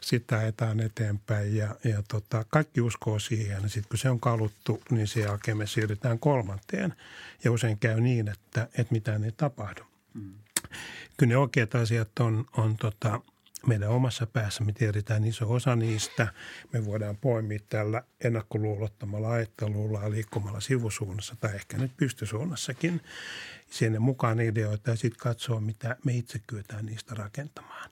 sitä 0.00 0.38
ajetaan 0.38 0.80
eteenpäin. 0.80 1.56
Ja, 1.56 1.76
ja 1.84 2.02
tota, 2.08 2.44
kaikki 2.48 2.80
uskoo 2.80 3.18
siihen. 3.18 3.70
Sitten 3.70 3.88
kun 3.88 3.98
se 3.98 4.10
on 4.10 4.20
kaluttu, 4.20 4.82
niin 4.90 5.06
sen 5.06 5.22
jälkeen 5.22 5.56
me 5.56 5.66
siirrytään 5.66 6.18
kolmanteen. 6.18 6.94
Ja 7.44 7.52
usein 7.52 7.78
käy 7.78 8.00
niin, 8.00 8.28
että, 8.28 8.62
että 8.62 8.92
mitään 8.92 9.24
ei 9.24 9.32
tapahdu. 9.32 9.82
Mm. 10.14 10.34
Kyllä 11.16 11.30
ne 11.30 11.36
oikeat 11.36 11.74
asiat 11.74 12.18
on, 12.18 12.46
on 12.56 12.76
tota, 12.76 13.20
meidän 13.66 13.88
omassa 13.88 14.26
päässä. 14.26 14.64
Me 14.64 14.72
tiedetään 14.72 15.24
iso 15.24 15.52
osa 15.52 15.76
niistä. 15.76 16.28
Me 16.72 16.86
voidaan 16.86 17.16
poimia 17.16 17.58
tällä 17.68 18.02
ennakkoluulottamalla 18.24 19.30
ajattelulla 19.30 20.02
ja 20.02 20.10
liikkumalla 20.10 20.60
sivusuunnassa 20.60 21.36
tai 21.40 21.54
ehkä 21.54 21.78
nyt 21.78 21.96
pystysuunnassakin 21.96 23.00
sinne 23.70 23.98
mukaan 23.98 24.40
ideoita 24.40 24.90
ja 24.90 24.96
sitten 24.96 25.20
katsoa, 25.20 25.60
mitä 25.60 25.96
me 26.04 26.12
itse 26.12 26.40
kyetään 26.46 26.86
niistä 26.86 27.14
rakentamaan. 27.14 27.90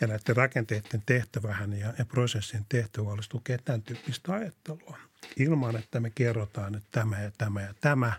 Ja 0.00 0.06
näiden 0.06 0.36
rakenteiden 0.36 1.02
tehtävähän 1.06 1.72
ja, 1.72 1.94
ja 1.98 2.04
prosessin 2.04 2.66
tehtävä 2.68 3.10
olisi 3.10 3.28
tukea 3.28 3.58
tämän 3.58 3.82
tyyppistä 3.82 4.32
ajattelua. 4.32 4.98
Ilman, 5.36 5.76
että 5.76 6.00
me 6.00 6.10
kerrotaan, 6.10 6.74
että 6.74 6.88
tämä 6.92 7.20
ja 7.20 7.30
tämä 7.38 7.60
ja 7.60 7.74
tämä, 7.80 8.12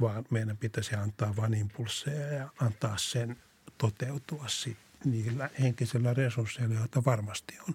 vaan 0.00 0.24
meidän 0.30 0.56
pitäisi 0.56 0.94
antaa 0.94 1.36
vain 1.36 1.54
impulseja 1.54 2.26
ja 2.26 2.48
antaa 2.60 2.96
sen 2.96 3.36
toteutua 3.78 4.44
sitten 4.48 4.84
niillä 5.04 5.50
henkisillä 5.60 6.14
resursseilla, 6.14 6.74
joita 6.74 7.04
varmasti 7.04 7.54
on 7.68 7.74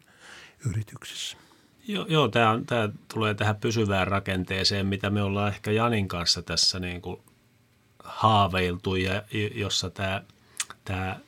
yrityksissä. 0.70 1.38
Joo, 1.88 2.06
joo 2.10 2.28
tämä, 2.28 2.60
tämä 2.66 2.90
tulee 3.14 3.34
tähän 3.34 3.56
pysyvään 3.56 4.08
rakenteeseen, 4.08 4.88
mitä 4.88 5.10
me 5.10 5.22
ollaan 5.22 5.54
ehkä 5.54 5.72
Janin 5.72 6.08
kanssa 6.08 6.42
tässä 6.42 6.80
niin 6.80 7.02
kuin 7.02 7.22
haaveiltu 8.04 8.96
ja 8.96 9.24
jossa 9.56 9.90
tämä, 9.90 10.24
tämä, 10.86 11.20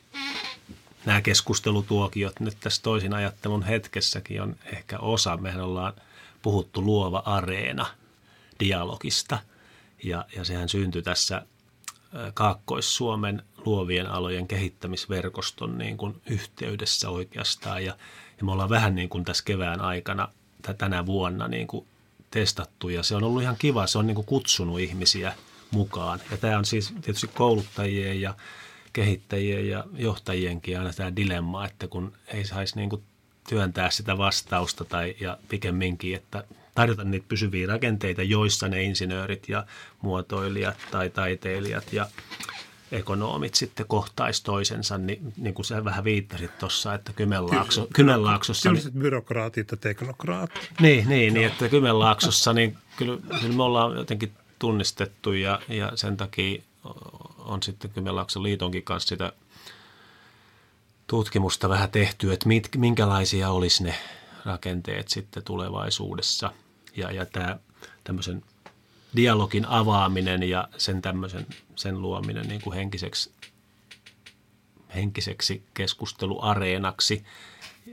nämä 1.06 1.22
keskustelutuokiot 1.22 2.40
nyt 2.40 2.58
tässä 2.60 2.84
toisin 2.84 3.14
ajattelun 3.14 3.64
hetkessäkin 3.64 4.42
on 4.42 4.56
ehkä 4.66 5.00
osa. 5.00 5.38
Mehän 5.38 5.62
ollaan 5.62 5.94
puhuttu 6.42 6.82
luova 6.82 7.24
areena 7.26 7.86
dialogista 8.60 9.40
ja, 10.04 10.26
ja 10.36 10.44
sehän 10.44 10.70
syntyi 10.70 11.02
tässä 11.02 11.46
Kaakkois-Suomen 12.34 13.44
luovien 13.66 14.08
alojen 14.08 14.48
kehittämisverkoston 14.48 15.78
niin 15.78 15.98
kuin 15.98 16.22
yhteydessä 16.26 17.10
oikeastaan. 17.10 17.86
Ja, 17.86 17.98
ja 18.38 18.46
me 18.46 18.52
ollaan 18.52 18.70
vähän 18.70 18.96
niin 18.96 19.10
kuin 19.10 19.26
tässä 19.26 19.44
kevään 19.44 19.82
aikana 19.82 20.28
tänä 20.78 21.06
vuonna 21.06 21.48
niin 21.48 21.68
kuin 21.68 21.86
testattu 22.32 22.90
ja 22.90 23.04
se 23.04 23.16
on 23.16 23.24
ollut 23.24 23.42
ihan 23.42 23.56
kiva. 23.60 23.88
Se 23.88 23.98
on 23.98 24.08
niin 24.08 24.16
kuin 24.16 24.28
kutsunut 24.28 24.80
ihmisiä 24.80 25.34
mukaan. 25.72 26.20
Ja 26.32 26.38
tämä 26.38 26.58
on 26.58 26.66
siis 26.66 26.94
tietysti 27.02 27.28
kouluttajien 27.28 28.22
ja 28.22 28.34
kehittäjien 28.94 29.70
ja 29.70 29.84
johtajienkin 29.94 30.80
aina 30.80 30.94
tämä 30.94 31.16
dilemma, 31.16 31.66
että 31.66 31.88
kun 31.88 32.14
ei 32.28 32.46
saisi 32.46 32.76
niin 32.76 32.90
kuin 32.90 33.04
työntää 33.50 33.90
sitä 33.90 34.18
vastausta 34.18 34.86
tai 34.86 35.16
ja 35.20 35.38
pikemminkin, 35.50 36.16
että 36.16 36.44
tarjota 36.76 37.04
niitä 37.04 37.26
pysyviä 37.30 37.68
rakenteita, 37.68 38.24
joissa 38.24 38.68
ne 38.68 38.84
insinöörit 38.84 39.50
ja 39.50 39.66
muotoilijat 40.02 40.78
tai 40.92 41.10
taiteilijat 41.10 41.94
ja 41.94 42.08
ekonomit 42.92 43.56
sitten 43.56 43.86
kohtaisi 43.88 44.44
toisensa, 44.44 44.98
niin, 44.98 45.34
niin 45.38 45.54
kuin 45.54 45.66
sä 45.66 45.86
vähän 45.86 46.04
viittasit 46.04 46.58
tuossa, 46.60 46.94
että 46.94 47.14
Kymenlaakso, 47.14 47.88
Kymenlaaksossa... 47.94 48.70
Tylliset 48.70 48.94
niin, 48.94 49.02
byrokraatit 49.02 49.72
ja 49.72 49.78
teknokraatit. 49.78 50.70
Niin, 50.80 51.10
niin, 51.10 51.34
niin 51.34 51.48
että 51.48 51.70
Kymenlaaksossa 51.70 52.54
niin 52.54 52.78
kyllä, 52.98 53.18
kyllä 53.42 53.56
me 53.56 53.64
ollaan 53.64 53.98
jotenkin 53.98 54.32
tunnistettu 54.60 55.34
ja, 55.34 55.60
ja 55.68 55.92
sen 55.96 56.18
takia 56.18 56.62
on 57.38 57.64
sitten 57.64 57.92
Kymenlaakson 57.92 58.44
liitonkin 58.44 58.84
kanssa 58.84 59.08
sitä 59.08 59.34
tutkimusta 61.08 61.70
vähän 61.70 61.92
tehty, 61.92 62.34
että 62.34 62.48
mit, 62.48 62.70
minkälaisia 62.78 63.50
olisi 63.50 63.84
ne 63.84 63.96
rakenteet 64.46 65.08
sitten 65.08 65.44
tulevaisuudessa. 65.44 66.52
Ja, 66.96 67.12
ja 67.12 67.26
tämä 67.26 67.60
tämmöisen 68.04 68.44
dialogin 69.16 69.66
avaaminen 69.66 70.44
ja 70.44 70.68
sen 70.78 71.02
tämmöisen, 71.02 71.48
sen 71.76 72.02
luominen 72.02 72.48
niin 72.48 72.62
kuin 72.62 72.76
henkiseksi, 72.76 73.32
henkiseksi 74.96 75.64
keskusteluareenaksi 75.74 77.26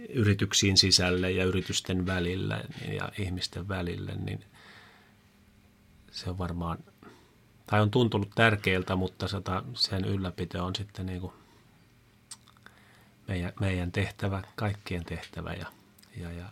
yrityksiin 0.09 0.77
sisälle 0.77 1.31
ja 1.31 1.45
yritysten 1.45 2.07
välillä 2.07 2.61
ja 2.93 3.13
ihmisten 3.19 3.69
välille, 3.69 4.13
niin 4.15 4.45
se 6.11 6.31
on 6.31 6.39
varmaan, 6.39 6.79
tai 7.67 7.81
on 7.81 7.91
tuntunut 7.91 8.31
tärkeältä, 8.35 8.97
mutta 8.97 9.27
sen 9.75 10.05
ylläpito 10.05 10.65
on 10.65 10.77
sitten 10.77 11.07
niin 11.07 11.21
kuin 11.21 11.33
meidän, 13.29 13.53
meidän 13.61 13.93
tehtävä, 13.93 14.43
kaikkien 14.57 15.05
tehtävä 15.05 15.53
ja, 15.53 15.67
ja, 16.21 16.33
ja 16.33 16.49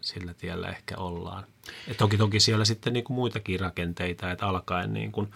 sillä 0.00 0.34
tiellä 0.34 0.68
ehkä 0.68 0.96
ollaan. 0.96 1.46
Et 1.88 1.96
toki 1.96 2.16
toki 2.16 2.40
siellä 2.40 2.64
sitten 2.64 2.92
niin 2.92 3.04
kuin 3.04 3.14
muitakin 3.14 3.60
rakenteita, 3.60 4.30
että 4.30 4.46
alkaen 4.46 4.92
niin 4.92 5.12
kuin, 5.12 5.30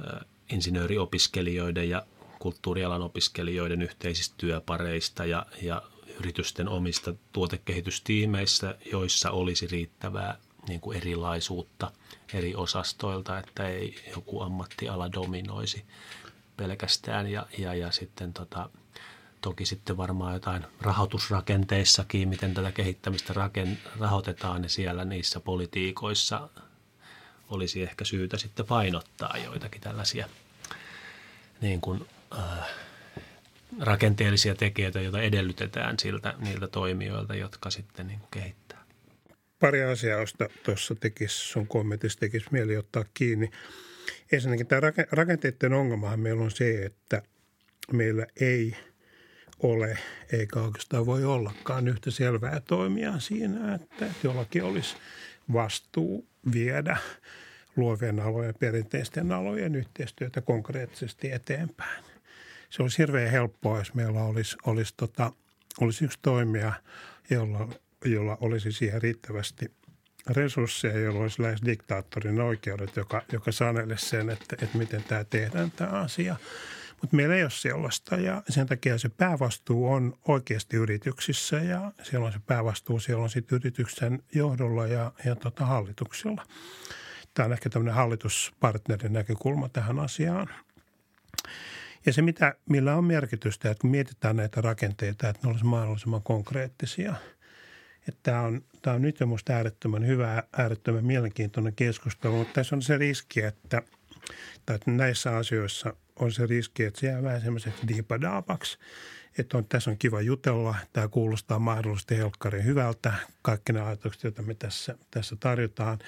ä, 0.00 0.20
insinööriopiskelijoiden 0.50 1.88
ja 1.88 2.02
kulttuurialan 2.38 3.02
opiskelijoiden 3.02 3.82
yhteisistä 3.82 4.34
työpareista 4.38 5.24
ja, 5.24 5.46
ja 5.62 5.82
yritysten 6.20 6.68
omista 6.68 7.14
tuotekehitystiimeistä, 7.32 8.74
joissa 8.92 9.30
olisi 9.30 9.66
riittävää 9.66 10.38
niin 10.68 10.80
kuin 10.80 10.96
erilaisuutta 10.96 11.92
eri 12.34 12.54
osastoilta, 12.54 13.38
että 13.38 13.68
ei 13.68 14.10
joku 14.16 14.40
ammattiala 14.40 15.12
dominoisi 15.12 15.84
pelkästään 16.56 17.26
ja, 17.30 17.46
ja, 17.58 17.74
ja 17.74 17.92
sitten 17.92 18.32
tota, 18.32 18.70
toki 19.44 19.66
sitten 19.66 19.96
varmaan 19.96 20.34
jotain 20.34 20.64
rahoitusrakenteissakin, 20.80 22.28
miten 22.28 22.54
tätä 22.54 22.72
kehittämistä 22.72 23.32
raken, 23.32 23.78
rahoitetaan, 24.00 24.62
niin 24.62 24.70
siellä 24.70 25.04
niissä 25.04 25.40
politiikoissa 25.40 26.48
olisi 27.50 27.82
ehkä 27.82 28.04
syytä 28.04 28.38
sitten 28.38 28.66
painottaa 28.66 29.36
joitakin 29.44 29.80
tällaisia 29.80 30.28
niin 31.60 31.80
kuin, 31.80 32.06
äh, 32.38 32.68
rakenteellisia 33.80 34.54
tekijöitä, 34.54 35.00
joita 35.00 35.22
edellytetään 35.22 35.98
siltä, 35.98 36.34
niiltä 36.38 36.68
toimijoilta, 36.68 37.34
jotka 37.34 37.70
sitten 37.70 38.06
niin 38.06 38.18
kuin 38.18 38.30
kehittää. 38.30 38.84
Pari 39.60 39.82
asiaa, 39.82 40.20
josta 40.20 40.48
tuossa 40.62 40.94
tekisi, 40.94 41.38
sun 41.38 41.66
kommentissa 41.66 42.20
tekisi 42.20 42.46
mieli 42.50 42.76
ottaa 42.76 43.04
kiinni. 43.14 43.50
Ensinnäkin 44.32 44.66
tämä 44.66 44.80
rakenteiden 45.12 45.72
ongelmahan 45.72 46.20
meillä 46.20 46.44
on 46.44 46.50
se, 46.50 46.84
että 46.84 47.22
meillä 47.92 48.26
ei– 48.40 48.76
ole, 49.62 49.98
eikä 50.32 50.60
oikeastaan 50.60 51.06
voi 51.06 51.24
ollakaan 51.24 51.88
yhtä 51.88 52.10
selvää 52.10 52.60
toimia 52.60 53.20
siinä, 53.20 53.74
että 53.74 54.06
jollakin 54.22 54.64
olisi 54.64 54.96
vastuu 55.52 56.26
viedä 56.52 56.96
luovien 57.76 58.20
alojen, 58.20 58.54
perinteisten 58.58 59.32
alojen 59.32 59.74
yhteistyötä 59.74 60.40
konkreettisesti 60.40 61.32
eteenpäin. 61.32 62.04
Se 62.70 62.82
olisi 62.82 62.98
hirveän 62.98 63.30
helppoa, 63.30 63.78
jos 63.78 63.94
meillä 63.94 64.22
olisi, 64.22 64.56
olisi, 64.66 64.94
tota, 64.96 65.32
olisi 65.80 66.04
yksi 66.04 66.18
toimija, 66.22 66.72
jolla, 67.30 67.68
jolla 68.04 68.38
olisi 68.40 68.72
siihen 68.72 69.02
riittävästi 69.02 69.70
resursseja, 70.26 70.98
jolla 70.98 71.20
olisi 71.20 71.42
lähes 71.42 71.60
diktaattorin 71.64 72.40
oikeudet, 72.40 72.96
joka, 72.96 73.22
joka 73.32 73.52
sanelisi 73.52 74.06
sen, 74.06 74.30
että, 74.30 74.56
että 74.62 74.78
miten 74.78 75.04
tämä 75.04 75.24
tehdään 75.24 75.70
tämä 75.70 75.90
asia– 75.90 76.36
mutta 77.04 77.16
meillä 77.16 77.34
ei 77.34 77.42
ole 77.42 77.50
sellaista 77.50 78.16
ja 78.16 78.42
sen 78.48 78.66
takia 78.66 78.98
se 78.98 79.08
päävastuu 79.08 79.92
on 79.92 80.18
oikeasti 80.28 80.76
yrityksissä 80.76 81.56
ja 81.56 81.92
siellä 82.02 82.26
on 82.26 82.32
se 82.32 82.38
päävastuu, 82.46 83.00
siellä 83.00 83.22
on 83.22 83.30
sitten 83.30 83.56
yrityksen 83.56 84.22
johdolla 84.34 84.86
ja, 84.86 85.12
ja 85.24 85.36
tota 85.36 85.66
hallituksella. 85.66 86.46
Tämä 87.34 87.46
on 87.46 87.52
ehkä 87.52 87.70
tämmöinen 87.70 87.94
hallituspartnerin 87.94 89.12
näkökulma 89.12 89.68
tähän 89.68 89.98
asiaan. 89.98 90.48
Ja 92.06 92.12
se, 92.12 92.22
mitä, 92.22 92.54
millä 92.68 92.96
on 92.96 93.04
merkitystä, 93.04 93.70
että 93.70 93.80
kun 93.80 93.90
mietitään 93.90 94.36
näitä 94.36 94.60
rakenteita, 94.60 95.28
että 95.28 95.46
ne 95.46 95.50
olisivat 95.50 95.70
mahdollisimman 95.70 96.22
konkreettisia. 96.22 97.14
Että 98.08 98.20
tämä 98.22 98.40
on, 98.40 98.64
tämä 98.82 98.96
on 98.96 99.02
nyt 99.02 99.20
jo 99.20 99.26
minusta 99.26 99.52
äärettömän 99.52 100.06
hyvä, 100.06 100.42
äärettömän 100.52 101.04
mielenkiintoinen 101.04 101.74
keskustelu, 101.74 102.36
mutta 102.36 102.52
tässä 102.52 102.76
on 102.76 102.82
se 102.82 102.98
riski, 102.98 103.40
että, 103.40 103.82
että 104.74 104.90
näissä 104.90 105.36
asioissa 105.36 105.96
on 106.16 106.32
se 106.32 106.46
riski, 106.46 106.84
että 106.84 107.00
se 107.00 107.06
jää 107.06 107.22
vähän 107.22 107.40
semmoiseksi 107.40 107.88
diipadaapaksi. 107.88 108.78
Että 109.38 109.58
on, 109.58 109.64
tässä 109.64 109.90
on 109.90 109.98
kiva 109.98 110.20
jutella, 110.20 110.74
tämä 110.92 111.08
kuulostaa 111.08 111.58
mahdollisesti 111.58 112.16
helkkarin 112.16 112.64
hyvältä, 112.64 113.12
kaikki 113.42 113.72
ne 113.72 113.80
ajatukset, 113.80 114.24
joita 114.24 114.42
me 114.42 114.54
tässä, 114.54 114.98
tässä 115.10 115.36
tarjotaan. 115.40 115.98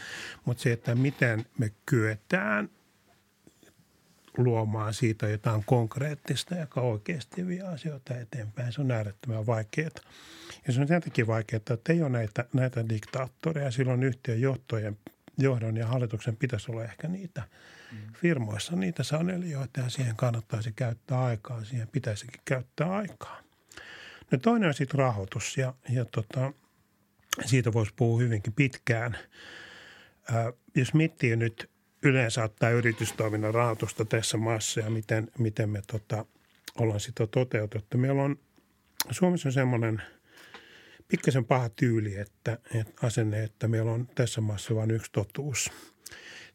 Mutta 0.45 0.63
se, 0.63 0.73
että 0.73 0.95
miten 0.95 1.45
me 1.59 1.73
kyetään 1.87 2.71
luomaan 4.37 4.95
siitä 4.95 5.29
jotain 5.29 5.65
konkreettista, 5.65 6.55
joka 6.55 6.81
oikeasti 6.81 7.47
vie 7.47 7.63
asioita 7.63 8.15
eteenpäin. 8.15 8.73
Se 8.73 8.81
on 8.81 8.91
äärettömän 8.91 9.47
vaikeaa. 9.47 9.91
Ja 10.67 10.73
se 10.73 10.81
on 10.81 10.89
sen 10.89 11.03
takia 11.03 11.27
vaikeaa, 11.27 11.61
että 11.71 11.93
ei 11.93 12.03
ole 12.03 12.11
näitä, 12.11 12.45
näitä 12.53 12.89
diktaattoreja. 12.89 13.71
Silloin 13.71 14.03
yhtiön 14.03 14.41
johtojen, 14.41 14.99
johdon 15.39 15.77
ja 15.77 15.87
hallituksen 15.87 16.37
pitäisi 16.37 16.71
olla 16.71 16.85
ehkä 16.85 17.09
niitä– 17.09 17.43
firmoissa 18.13 18.77
niitä 18.77 19.03
sanelijoita 19.03 19.81
ja 19.81 19.89
siihen 19.89 20.17
kannattaisi 20.17 20.73
käyttää 20.73 21.25
aikaa, 21.25 21.65
siihen 21.65 21.89
pitäisikin 21.89 22.41
käyttää 22.45 22.93
aikaa. 22.93 23.41
No 24.31 24.39
toinen 24.39 24.69
on 24.69 24.75
sitten 24.75 24.99
rahoitus 24.99 25.57
ja, 25.57 25.75
ja 25.89 26.05
tota, 26.05 26.53
siitä 27.45 27.73
voisi 27.73 27.93
puhua 27.97 28.21
hyvinkin 28.21 28.53
pitkään. 28.53 29.19
Ää, 30.33 30.53
jos 30.75 30.95
miettii 30.95 31.37
nyt 31.37 31.71
yleensä 32.03 32.45
ottaa 32.45 32.71
yritystoiminnan 32.71 33.55
rahoitusta 33.55 34.05
tässä 34.05 34.37
maassa 34.37 34.81
ja 34.81 34.91
miten, 34.91 35.29
miten 35.39 35.71
me 35.71 35.83
tota, 35.87 36.27
ollaan 36.79 37.01
sitä 37.01 37.27
toteutettu. 37.27 37.99
Meillä 37.99 38.23
on, 38.23 38.39
Suomessa 39.11 39.49
on 39.49 39.53
semmoinen 39.53 40.03
pikkasen 41.09 41.45
paha 41.45 41.69
tyyli, 41.69 42.17
että, 42.17 42.59
että 42.75 43.07
asenne, 43.07 43.43
että 43.43 43.69
meillä 43.69 43.93
on 43.93 44.09
tässä 44.15 44.41
maassa 44.41 44.75
vain 44.75 44.91
yksi 44.91 45.13
totuus– 45.13 45.71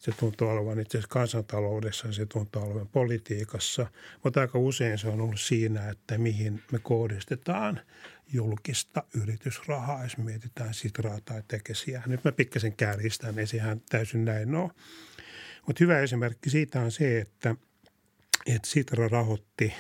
se 0.02 0.12
tuntuu 0.12 0.48
olevan 0.48 0.80
itse 0.80 0.98
asiassa 0.98 1.14
kansantaloudessa 1.14 2.14
se 2.14 2.26
tuntuu 2.26 2.64
olevan 2.64 2.88
politiikassa. 2.88 3.88
Mutta 4.24 4.42
aika 4.42 4.60
usein 4.60 4.98
se 4.98 5.08
on 5.08 5.22
ollut 5.22 5.40
siinä, 5.40 5.90
että 5.90 6.18
mihin 6.18 6.64
me 6.72 6.80
kohdistetaan 6.80 7.82
julkista 8.34 9.04
yritysrahaa, 9.22 10.04
jos 10.04 10.18
mietitään 10.18 10.74
Sitraa 10.74 11.20
tai 11.26 11.44
Tekesiä. 11.48 12.04
Nyt 12.06 12.24
mä 12.24 12.32
pikkasen 12.32 12.74
kärjistän, 12.74 13.40
ei 13.40 13.48
sehän 13.48 13.82
täysin 13.90 14.26
näin 14.26 14.56
ole. 14.56 14.72
Mutta 15.68 15.84
hyvä 15.84 16.00
esimerkki 16.00 16.50
siitä 16.50 16.82
on 16.82 16.92
se, 16.92 17.20
että, 17.20 17.56
että 18.46 18.68
Sitra 18.68 19.08
rahoitti 19.08 19.74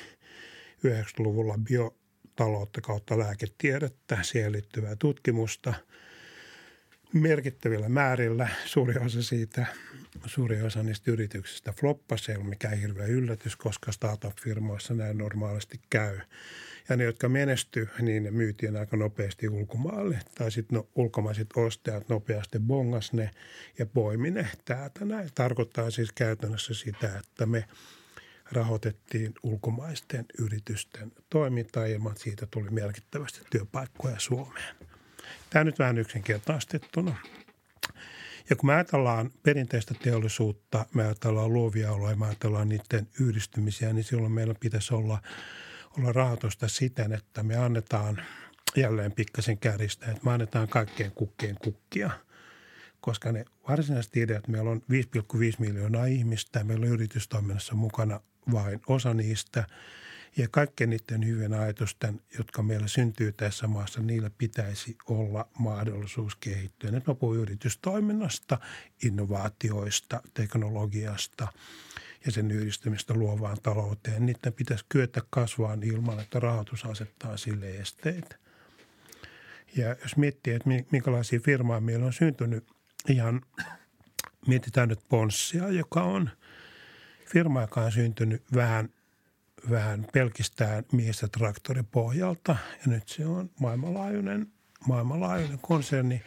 90-luvulla 0.88 1.60
biotaloutta 1.64 2.82
kautta 2.82 3.20
lääketiedettä, 3.20 4.18
siihen 4.22 4.52
liittyvää 4.52 4.96
tutkimusta– 4.96 5.74
merkittävillä 7.14 7.90
määrillä. 7.90 8.48
Suuri 8.66 8.96
osa 9.06 9.24
siitä, 9.24 9.66
suuri 10.26 10.62
osa 10.62 10.84
niistä 10.84 11.12
yrityksistä 11.12 11.74
floppasi, 11.80 12.32
ei 12.32 12.38
ole 12.38 12.46
mikään 12.46 12.78
hirveä 12.78 13.06
yllätys, 13.06 13.56
koska 13.56 13.92
startup-firmoissa 13.92 14.94
näin 14.94 15.18
normaalisti 15.18 15.82
käy. 15.90 16.20
Ja 16.90 16.98
ne, 16.98 17.04
jotka 17.04 17.30
menestyy, 17.30 17.90
niin 18.02 18.24
ne 18.24 18.32
myytiin 18.32 18.78
aika 18.78 18.98
nopeasti 18.98 19.50
ulkomaalle. 19.50 20.20
Tai 20.36 20.52
sitten 20.52 20.76
no, 20.76 20.88
ulkomaiset 20.96 21.48
ostajat 21.56 22.10
nopeasti 22.10 22.60
bongas 22.60 23.14
ne 23.14 23.32
ja 23.80 23.86
poimi 23.86 24.32
ne 24.32 24.48
täältä. 24.66 25.06
Näin 25.06 25.30
tarkoittaa 25.36 25.92
siis 25.92 26.12
käytännössä 26.12 26.74
sitä, 26.74 27.18
että 27.20 27.46
me 27.46 27.66
rahoitettiin 28.52 29.34
ulkomaisten 29.44 30.26
yritysten 30.40 31.12
toimintaa 31.30 31.86
että 31.86 32.24
siitä 32.24 32.46
tuli 32.52 32.70
merkittävästi 32.70 33.42
työpaikkoja 33.50 34.20
Suomeen. 34.20 34.76
Tämä 35.50 35.64
nyt 35.64 35.80
vähän 35.80 35.98
yksinkertaistettuna. 35.98 37.16
Ja 38.52 38.56
kun 38.56 38.68
me 38.68 38.74
ajatellaan 38.74 39.32
perinteistä 39.44 39.94
teollisuutta, 40.04 40.86
me 40.94 41.04
ajatellaan 41.04 41.54
luovia 41.54 41.92
oloja, 41.92 42.16
me 42.16 42.26
ajatellaan 42.26 42.70
niiden 42.70 43.08
yhdistymisiä, 43.20 43.94
niin 43.94 44.04
silloin 44.04 44.32
meillä 44.32 44.56
pitäisi 44.60 44.94
olla, 44.94 45.22
olla 45.98 46.12
rahoitusta 46.12 46.68
siten, 46.68 47.14
että 47.14 47.44
me 47.44 47.56
annetaan 47.56 48.22
jälleen 48.76 49.12
pikkasen 49.12 49.58
kärjistä, 49.58 50.06
että 50.06 50.26
me 50.26 50.32
annetaan 50.32 50.68
kaikkeen 50.68 51.12
kukkeen 51.12 51.56
kukkia– 51.64 52.10
koska 53.02 53.32
ne 53.32 53.46
varsinaiset 53.70 54.18
ideat, 54.18 54.48
meillä 54.48 54.72
on 54.72 54.82
5,5 54.82 54.88
miljoonaa 55.60 56.06
ihmistä, 56.06 56.64
meillä 56.64 56.86
on 56.86 56.92
yritystoiminnassa 56.92 57.76
mukana 57.76 58.20
vain 58.52 58.82
osa 58.88 59.14
niistä– 59.14 59.64
ja 60.38 60.48
kaikkien 60.52 60.90
niiden 60.90 61.28
hyvien 61.28 61.54
ajatusten, 61.54 62.22
jotka 62.38 62.64
meillä 62.64 62.88
syntyy 62.88 63.32
tässä 63.32 63.68
maassa, 63.68 64.02
niillä 64.02 64.32
pitäisi 64.38 64.98
olla 65.10 65.48
mahdollisuus 65.60 66.36
kehittyä. 66.36 66.92
Nyt 66.92 67.08
mä 67.08 67.16
puhun 67.16 67.38
yritystoiminnasta, 67.38 68.60
innovaatioista, 69.04 70.22
teknologiasta 70.34 71.48
ja 72.26 72.32
sen 72.32 72.52
yhdistymistä 72.52 73.14
luovaan 73.14 73.58
talouteen. 73.64 74.26
Niiden 74.26 74.54
pitäisi 74.54 74.86
kyetä 74.90 75.22
kasvaan 75.30 75.84
ilman, 75.84 76.20
että 76.20 76.40
rahoitus 76.40 76.86
asettaa 76.86 77.38
sille 77.38 77.70
esteitä. 77.70 78.36
Ja 79.76 79.96
jos 80.04 80.18
miettii, 80.18 80.54
että 80.54 80.70
minkälaisia 80.92 81.40
firmaa 81.40 81.80
meillä 81.80 82.06
on 82.06 82.14
syntynyt, 82.14 82.68
ihan 83.10 83.42
mietitään 84.48 84.90
nyt 84.90 85.00
Ponssia, 85.10 85.70
joka 85.70 86.04
on 86.04 86.30
firma, 87.26 87.62
joka 87.62 87.82
on 87.82 87.92
syntynyt 87.92 88.44
vähän– 88.54 88.90
vähän 89.70 90.08
pelkistään 90.14 90.84
miestä 90.92 91.28
traktoripohjalta 91.28 92.56
ja 92.86 92.92
nyt 92.92 93.10
se 93.10 93.26
on 93.26 93.50
maailmanlaajuinen, 93.60 94.48
maailmanlaajuinen 94.88 95.60
konserni, 95.60 96.22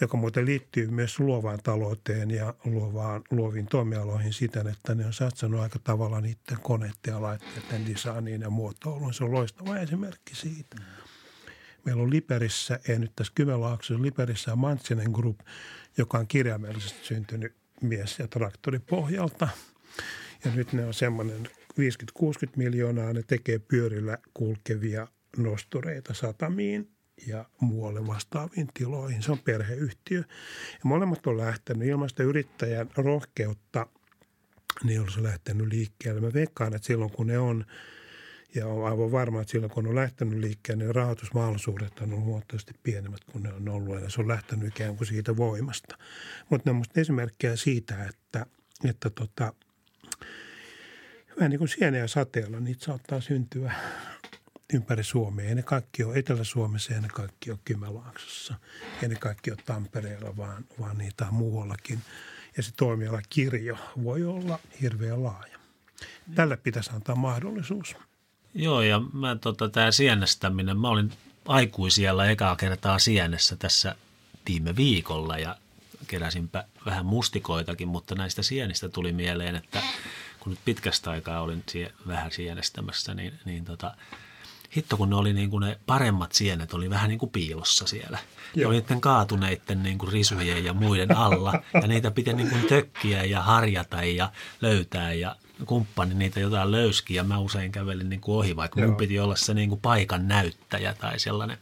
joka 0.00 0.16
muuten 0.16 0.46
liittyy 0.46 0.86
myös 0.86 1.20
luovaan 1.20 1.58
talouteen 1.62 2.30
ja 2.30 2.54
luovaan, 2.64 3.22
luoviin 3.30 3.66
toimialoihin 3.66 4.32
siten, 4.32 4.66
että 4.66 4.94
ne 4.94 5.06
on 5.06 5.12
satsannut 5.12 5.60
aika 5.60 5.78
tavalla 5.78 6.20
niiden 6.20 6.60
koneiden 6.62 6.96
ja 7.06 7.22
laitteiden 7.22 7.86
designiin 7.86 8.40
ja 8.40 8.50
muotoiluun. 8.50 9.14
Se 9.14 9.24
on 9.24 9.32
loistava 9.32 9.76
esimerkki 9.76 10.34
siitä. 10.34 10.76
Meillä 11.84 12.02
on 12.02 12.10
Liperissä, 12.10 12.80
ei 12.88 12.98
nyt 12.98 13.12
tässä 13.16 13.32
Kymenlaaksossa, 13.34 14.02
Liperissä 14.02 14.52
on 14.52 14.58
Mantsinen 14.58 15.10
Group, 15.10 15.40
joka 15.98 16.18
on 16.18 16.26
kirjaimellisesti 16.26 17.06
syntynyt 17.06 17.54
mies- 17.82 18.18
ja 18.18 18.28
traktoripohjalta. 18.28 19.48
Ja 20.44 20.50
nyt 20.54 20.72
ne 20.72 20.84
on 20.84 20.94
semmoinen 20.94 21.48
50-60 21.72 22.22
miljoonaa, 22.56 23.12
ne 23.12 23.22
tekee 23.26 23.58
pyörillä 23.58 24.18
kulkevia 24.34 25.06
nostureita 25.36 26.14
satamiin 26.14 26.90
ja 27.26 27.44
muualle 27.60 28.06
vastaaviin 28.06 28.68
tiloihin. 28.74 29.22
Se 29.22 29.32
on 29.32 29.38
perheyhtiö. 29.38 30.18
Ja 30.72 30.80
molemmat 30.84 31.26
on 31.26 31.38
lähtenyt 31.38 31.88
ilman 31.88 32.08
sitä 32.08 32.22
yrittäjän 32.22 32.90
rohkeutta, 32.96 33.86
niin 34.84 35.12
se 35.12 35.22
lähtenyt 35.22 35.66
liikkeelle. 35.66 36.20
Mä 36.20 36.32
veikkaan, 36.32 36.74
että 36.74 36.86
silloin 36.86 37.10
kun 37.10 37.26
ne 37.26 37.38
on, 37.38 37.64
ja 38.54 38.66
on 38.66 38.86
aivan 38.86 39.12
varma, 39.12 39.40
että 39.40 39.50
silloin 39.50 39.72
kun 39.72 39.86
on 39.86 39.94
lähtenyt 39.94 40.38
liikkeelle, 40.38 40.84
niin 40.84 40.94
rahoitusmahdollisuudet 40.94 41.98
on 42.00 42.12
ollut 42.12 42.24
huomattavasti 42.24 42.74
pienemmät 42.82 43.24
kuin 43.24 43.42
ne 43.42 43.52
on 43.52 43.68
ollut. 43.68 44.00
Ja 44.00 44.10
se 44.10 44.20
on 44.20 44.28
lähtenyt 44.28 44.68
ikään 44.68 44.96
kuin 44.96 45.08
siitä 45.08 45.36
voimasta. 45.36 45.98
Mutta 46.50 46.70
ne 46.70 46.76
on 46.76 46.84
esimerkkejä 46.96 47.56
siitä, 47.56 48.04
että, 48.04 48.46
että 48.84 49.10
tota, 49.10 49.52
vähän 51.40 51.50
niin 51.50 51.58
kuin 51.58 51.68
sieniä 51.68 52.06
sateella, 52.06 52.60
niitä 52.60 52.84
saattaa 52.84 53.20
syntyä 53.20 53.72
ympäri 54.74 55.04
Suomea. 55.04 55.48
Ei 55.48 55.54
ne 55.54 55.62
kaikki 55.62 56.04
ole 56.04 56.18
Etelä-Suomessa, 56.18 56.94
ei 56.94 57.00
ne 57.00 57.08
kaikki 57.08 57.50
ole 57.50 57.58
Kymenlaaksossa, 57.64 58.54
ei 59.02 59.08
ne 59.08 59.14
kaikki 59.14 59.50
ole 59.50 59.58
Tampereella, 59.66 60.36
vaan, 60.36 60.64
vaan 60.80 60.98
niitä 60.98 61.26
on 61.26 61.34
muuallakin. 61.34 61.98
Ja 62.56 62.62
se 62.62 62.72
toimiala 62.76 63.20
kirjo 63.28 63.78
voi 64.04 64.24
olla 64.24 64.58
hirveän 64.80 65.22
laaja. 65.22 65.58
Tällä 66.34 66.56
pitäisi 66.56 66.90
antaa 66.94 67.14
mahdollisuus. 67.14 67.96
Joo, 68.54 68.82
ja 68.82 69.00
mä 69.12 69.36
tota, 69.36 69.68
tämä 69.68 69.90
sienestäminen, 69.90 70.78
mä 70.78 70.88
olin 70.88 71.12
aikuisiellä 71.46 72.30
ekaa 72.30 72.56
kertaa 72.56 72.98
sienessä 72.98 73.56
tässä 73.56 73.94
viime 74.48 74.76
viikolla 74.76 75.38
ja 75.38 75.56
keräsinpä 76.06 76.64
vähän 76.86 77.06
mustikoitakin, 77.06 77.88
mutta 77.88 78.14
näistä 78.14 78.42
sienistä 78.42 78.88
tuli 78.88 79.12
mieleen, 79.12 79.56
että 79.56 79.82
kun 80.40 80.52
nyt 80.52 80.60
pitkästä 80.64 81.10
aikaa 81.10 81.40
olin 81.40 81.64
sie, 81.70 81.92
vähän 82.06 82.32
sienestämässä, 82.32 83.14
niin, 83.14 83.32
niin 83.44 83.64
tota, 83.64 83.94
hitto 84.76 84.96
kun 84.96 85.10
ne 85.10 85.16
oli 85.16 85.32
niin 85.32 85.50
kuin 85.50 85.60
ne 85.60 85.78
paremmat 85.86 86.32
sienet 86.32 86.74
oli 86.74 86.90
vähän 86.90 87.08
niin 87.08 87.18
kuin 87.18 87.30
piilossa 87.30 87.86
siellä. 87.86 88.18
Ja 88.56 88.68
oli 88.68 88.80
niiden 88.80 89.00
kaatuneiden 89.00 89.82
niin 89.82 89.98
kuin 89.98 90.12
risujen 90.12 90.64
ja 90.64 90.72
muiden 90.72 91.16
alla 91.16 91.62
ja 91.74 91.86
niitä 91.86 92.10
piti 92.10 92.32
niin 92.32 92.50
kuin 92.50 92.64
tökkiä 92.64 93.24
ja 93.24 93.42
harjata 93.42 94.04
ja 94.04 94.32
löytää 94.60 95.12
ja 95.12 95.36
kumppani 95.66 96.14
niitä 96.14 96.40
jotain 96.40 96.70
löyski 96.70 97.14
ja 97.14 97.24
mä 97.24 97.38
usein 97.38 97.72
kävelin 97.72 98.08
niin 98.08 98.20
kuin 98.20 98.36
ohi, 98.36 98.56
vaikka 98.56 98.80
Joo. 98.80 98.88
mun 98.88 98.96
piti 98.96 99.20
olla 99.20 99.36
se 99.36 99.54
niin 99.54 99.68
kuin 99.68 99.80
paikan 99.80 100.28
näyttäjä 100.28 100.94
tai 100.94 101.18
sellainen. 101.18 101.58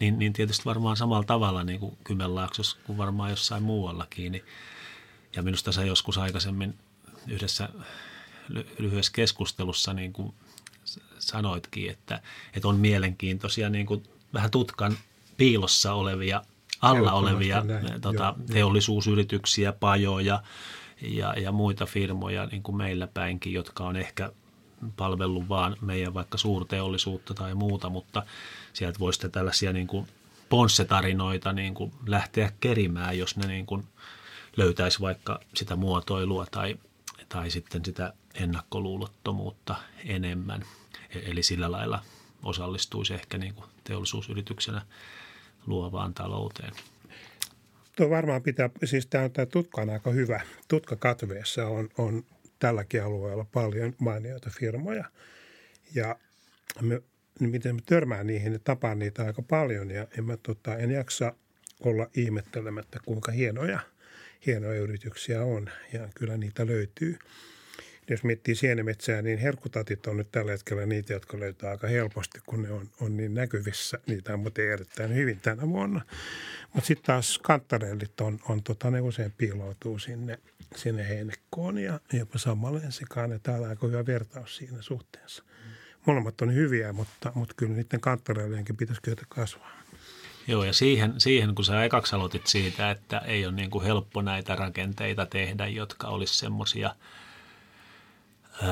Niin, 0.00 0.18
niin 0.18 0.32
tietysti 0.32 0.64
varmaan 0.64 0.96
samalla 0.96 1.24
tavalla 1.24 1.64
niin 1.64 1.80
kuin 1.80 1.98
Kymenlaaksossa 2.04 2.76
kuin 2.86 2.98
varmaan 2.98 3.30
jossain 3.30 3.62
muuallakin. 3.62 4.32
Niin, 4.32 4.44
ja 5.36 5.42
minusta 5.42 5.72
sä 5.72 5.84
joskus 5.84 6.18
aikaisemmin 6.18 6.74
yhdessä 7.28 7.68
lyhyessä 8.78 9.12
keskustelussa 9.14 9.94
niin 9.94 10.12
kuin 10.12 10.34
sanoitkin, 11.18 11.90
että, 11.90 12.22
että 12.54 12.68
on 12.68 12.76
mielenkiintoisia 12.76 13.70
niin 13.70 13.86
kuin 13.86 14.02
vähän 14.34 14.50
tutkan 14.50 14.96
piilossa 15.36 15.92
olevia, 15.92 16.42
alla 16.82 17.12
olevia 17.12 17.60
näin, 17.60 18.00
tota, 18.00 18.34
joo, 18.38 18.46
teollisuusyrityksiä, 18.52 19.72
pajoja 19.72 20.42
ja, 21.02 21.34
ja 21.34 21.52
muita 21.52 21.86
firmoja 21.86 22.46
niin 22.46 22.62
kuin 22.62 22.76
meillä 22.76 23.06
päinkin, 23.06 23.52
jotka 23.52 23.84
on 23.84 23.96
ehkä 23.96 24.32
palvellut 24.96 25.48
vaan 25.48 25.76
meidän 25.80 26.14
vaikka 26.14 26.38
suurteollisuutta 26.38 27.34
tai 27.34 27.54
muuta, 27.54 27.88
mutta 27.88 28.22
sieltä 28.72 28.98
voisi 28.98 29.16
sitten 29.16 29.30
tällaisia 29.30 29.72
niin 29.72 29.86
kuin 29.86 30.06
ponssetarinoita 30.48 31.52
niin 31.52 31.74
kuin 31.74 31.92
lähteä 32.06 32.52
kerimään, 32.60 33.18
jos 33.18 33.36
ne 33.36 33.46
niin 33.46 33.66
kuin 33.66 33.84
löytäisi 34.56 35.00
vaikka 35.00 35.40
sitä 35.54 35.76
muotoilua 35.76 36.46
tai, 36.50 36.76
tai 37.28 37.50
sitten 37.50 37.84
sitä 37.84 38.12
ennakkoluulottomuutta 38.34 39.76
enemmän. 40.04 40.62
E-, 41.14 41.30
eli 41.30 41.42
sillä 41.42 41.72
lailla 41.72 42.04
osallistuisi 42.42 43.14
ehkä 43.14 43.38
niin 43.38 43.54
kuin 43.54 43.66
teollisuusyrityksenä 43.84 44.82
luovaan 45.66 46.14
talouteen. 46.14 46.72
Tuo 47.96 48.10
varmaan 48.10 48.42
pitää, 48.42 48.70
siis 48.84 49.06
tämä, 49.06 49.28
tämä 49.28 49.46
tutka 49.46 49.82
on 49.82 49.90
aika 49.90 50.10
hyvä. 50.10 50.40
Tutkakatveessa 50.68 51.66
on, 51.66 51.88
on 51.98 52.24
tälläkin 52.58 53.02
alueella 53.02 53.46
paljon 53.52 53.94
mainioita 53.98 54.50
firmoja. 54.50 55.04
Ja 55.94 56.16
me, 56.80 57.02
niin 57.40 57.50
miten 57.50 57.74
me 57.74 57.80
törmään 57.86 58.26
niihin, 58.26 58.52
niin 58.52 58.60
tapaan 58.64 58.98
niitä 58.98 59.24
aika 59.24 59.42
paljon 59.42 59.90
ja 59.90 60.06
en, 60.18 60.24
mä, 60.24 60.36
tota, 60.36 60.76
en 60.76 60.90
jaksa 60.90 61.32
olla 61.80 62.06
ihmettelemättä, 62.16 62.98
kuinka 63.04 63.32
hienoja, 63.32 63.80
hienoja 64.46 64.80
yrityksiä 64.80 65.42
on 65.44 65.70
ja 65.92 66.08
kyllä 66.14 66.36
niitä 66.36 66.66
löytyy– 66.66 67.18
jos 68.10 68.24
miettii 68.24 68.54
sienemetsää, 68.54 69.22
niin 69.22 69.38
herkkutatit 69.38 70.06
on 70.06 70.16
nyt 70.16 70.32
tällä 70.32 70.50
hetkellä 70.50 70.86
niitä, 70.86 71.12
jotka 71.12 71.40
löytää 71.40 71.70
aika 71.70 71.86
helposti, 71.86 72.40
kun 72.46 72.62
ne 72.62 72.72
on, 72.72 72.88
on 73.00 73.16
niin 73.16 73.34
näkyvissä. 73.34 73.98
Niitä 74.06 74.32
on 74.32 74.40
muuten 74.40 74.72
erittäin 74.72 75.14
hyvin 75.14 75.40
tänä 75.40 75.68
vuonna. 75.68 76.00
Mutta 76.72 76.86
sitten 76.86 77.06
taas 77.06 77.38
kantarellit 77.38 78.20
on, 78.20 78.38
on 78.48 78.62
tota, 78.62 78.90
ne 78.90 79.00
usein 79.00 79.32
piiloutuu 79.38 79.98
sinne, 79.98 80.38
sinne 80.76 81.08
heinekkoon 81.08 81.78
ja 81.78 82.00
jopa 82.12 82.38
samalle 82.38 82.80
sekaan. 82.88 83.30
Ja 83.30 83.38
täällä 83.38 83.64
on 83.64 83.70
aika 83.70 83.86
hyvä 83.86 84.06
vertaus 84.06 84.56
siinä 84.56 84.82
suhteessa. 84.82 85.44
Molemmat 86.06 86.40
on 86.40 86.54
hyviä, 86.54 86.92
mutta, 86.92 87.32
mutta 87.34 87.54
kyllä 87.56 87.72
niiden 87.72 88.00
kantarellienkin 88.00 88.76
pitäisi 88.76 89.02
kyetä 89.02 89.22
kasvaa. 89.28 89.80
Joo, 90.46 90.64
ja 90.64 90.72
siihen, 90.72 91.14
siihen 91.18 91.54
kun 91.54 91.64
sä 91.64 91.84
ekaksi 91.84 92.16
aloitit 92.16 92.46
siitä, 92.46 92.90
että 92.90 93.18
ei 93.18 93.46
ole 93.46 93.54
niin 93.54 93.70
kuin 93.70 93.84
helppo 93.84 94.22
näitä 94.22 94.56
rakenteita 94.56 95.26
tehdä, 95.26 95.66
jotka 95.66 96.08
olisi 96.08 96.38
semmoisia– 96.38 96.94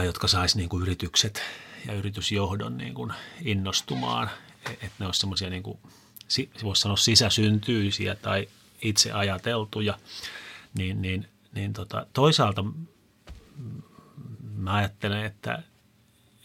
jotka 0.04 0.28
saisi 0.28 0.56
niin 0.56 0.68
kuin 0.68 0.82
yritykset 0.82 1.42
ja 1.86 1.94
yritysjohdon 1.94 2.76
niin 2.76 2.94
kuin 2.94 3.12
innostumaan, 3.42 4.30
e, 4.66 4.70
että 4.70 4.92
ne 4.98 5.06
olisi 5.06 5.20
semmoisia 5.20 5.50
niin 5.50 5.62
kuin, 5.62 5.78
voisi 6.62 6.82
sanoa 6.82 6.96
sisäsyntyisiä 6.96 8.14
tai 8.14 8.48
itse 8.82 9.12
ajateltuja, 9.12 9.98
niin, 10.74 11.02
niin, 11.02 11.28
niin 11.52 11.72
tota, 11.72 12.06
toisaalta 12.12 12.64
mä 14.54 14.74
ajattelen, 14.74 15.24
että, 15.24 15.62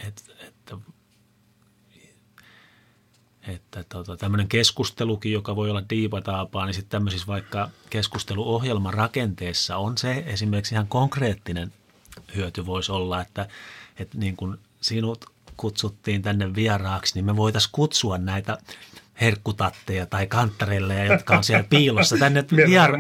että, 0.08 0.22
että 0.48 0.76
että 3.48 3.84
tota, 3.84 4.18
tämmöinen 4.18 4.48
keskustelukin, 4.48 5.32
joka 5.32 5.56
voi 5.56 5.70
olla 5.70 5.84
diipataapaa, 5.90 6.66
niin 6.66 6.74
sitten 6.74 6.90
tämmöisissä 6.90 7.28
vaikka 7.28 7.70
keskusteluohjelman 7.90 8.94
rakenteessa 8.94 9.78
on 9.78 9.98
se 9.98 10.24
esimerkiksi 10.28 10.76
ihan 10.76 10.88
konkreettinen 10.88 11.74
hyöty 12.36 12.66
voisi 12.66 12.92
olla, 12.92 13.22
että, 13.22 13.48
että 14.00 14.18
niin 14.18 14.36
kuin 14.36 14.58
sinut 14.82 15.26
kutsuttiin 15.58 16.22
tänne 16.22 16.56
vieraaksi, 16.56 17.16
niin 17.16 17.26
me 17.26 17.36
voitaisiin 17.36 17.72
kutsua 17.72 18.18
näitä 18.18 18.58
herkkutatteja 19.22 20.06
tai 20.06 20.28
kanttareille, 20.28 21.06
jotka 21.06 21.38
on 21.38 21.44
siellä 21.44 21.66
piilossa 21.70 22.18
tänne 22.18 22.46
vier, 22.68 22.92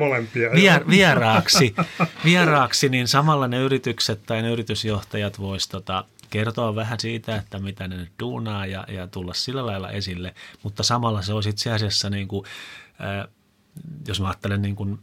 vier, 0.56 0.88
vieraaksi, 0.96 1.76
vieraaksi, 2.26 2.90
niin 2.90 3.08
samalla 3.08 3.48
ne 3.48 3.58
yritykset 3.58 4.26
tai 4.26 4.42
ne 4.42 4.50
yritysjohtajat 4.50 5.40
voisivat 5.40 5.72
tota, 5.72 6.06
kertoa 6.30 6.76
vähän 6.76 7.00
siitä, 7.00 7.36
että 7.36 7.60
mitä 7.60 7.88
ne 7.88 7.98
nyt 7.98 8.12
duunaa 8.20 8.66
ja, 8.66 8.86
ja 8.88 9.08
tulla 9.08 9.34
sillä 9.34 9.66
lailla 9.66 9.92
esille, 9.92 10.34
mutta 10.64 10.84
samalla 10.84 11.22
se 11.22 11.34
olisi 11.34 11.50
itse 11.50 11.72
asiassa, 11.72 12.10
niin 12.10 12.28
kuin, 12.28 12.46
äh, 13.02 13.28
jos 14.08 14.22
mä 14.22 14.28
ajattelen 14.28 14.62
niin 14.62 14.76
kuin 14.76 15.00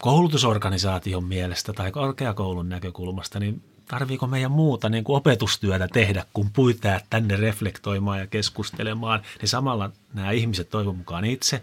koulutusorganisaation 0.00 1.24
mielestä 1.24 1.72
tai 1.72 1.92
korkeakoulun 1.92 2.68
näkökulmasta, 2.68 3.40
niin 3.40 3.62
tarviiko 3.88 4.26
meidän 4.26 4.50
muuta 4.50 4.88
niin 4.88 5.04
kuin 5.04 5.16
opetustyötä 5.16 5.88
tehdä, 5.88 6.24
kun 6.32 6.50
pyytää 6.50 7.00
tänne 7.10 7.36
reflektoimaan 7.36 8.18
ja 8.18 8.26
keskustelemaan, 8.26 9.22
niin 9.40 9.48
samalla 9.48 9.90
nämä 10.14 10.30
ihmiset 10.30 10.70
toivon 10.70 10.96
mukaan 10.96 11.24
itse 11.24 11.62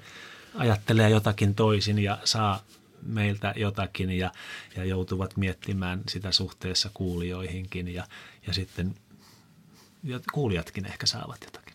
ajattelee 0.55 1.09
jotakin 1.09 1.55
toisin 1.55 1.99
ja 1.99 2.17
saa 2.23 2.63
meiltä 3.01 3.53
jotakin 3.55 4.11
ja, 4.11 4.31
ja 4.75 4.85
joutuvat 4.85 5.37
miettimään 5.37 6.01
sitä 6.09 6.31
suhteessa 6.31 6.89
kuulijoihinkin 6.93 7.93
ja, 7.93 8.07
ja 8.47 8.53
sitten 8.53 8.95
ja 10.03 10.19
kuulijatkin 10.33 10.85
ehkä 10.85 11.05
saavat 11.05 11.43
jotakin. 11.43 11.73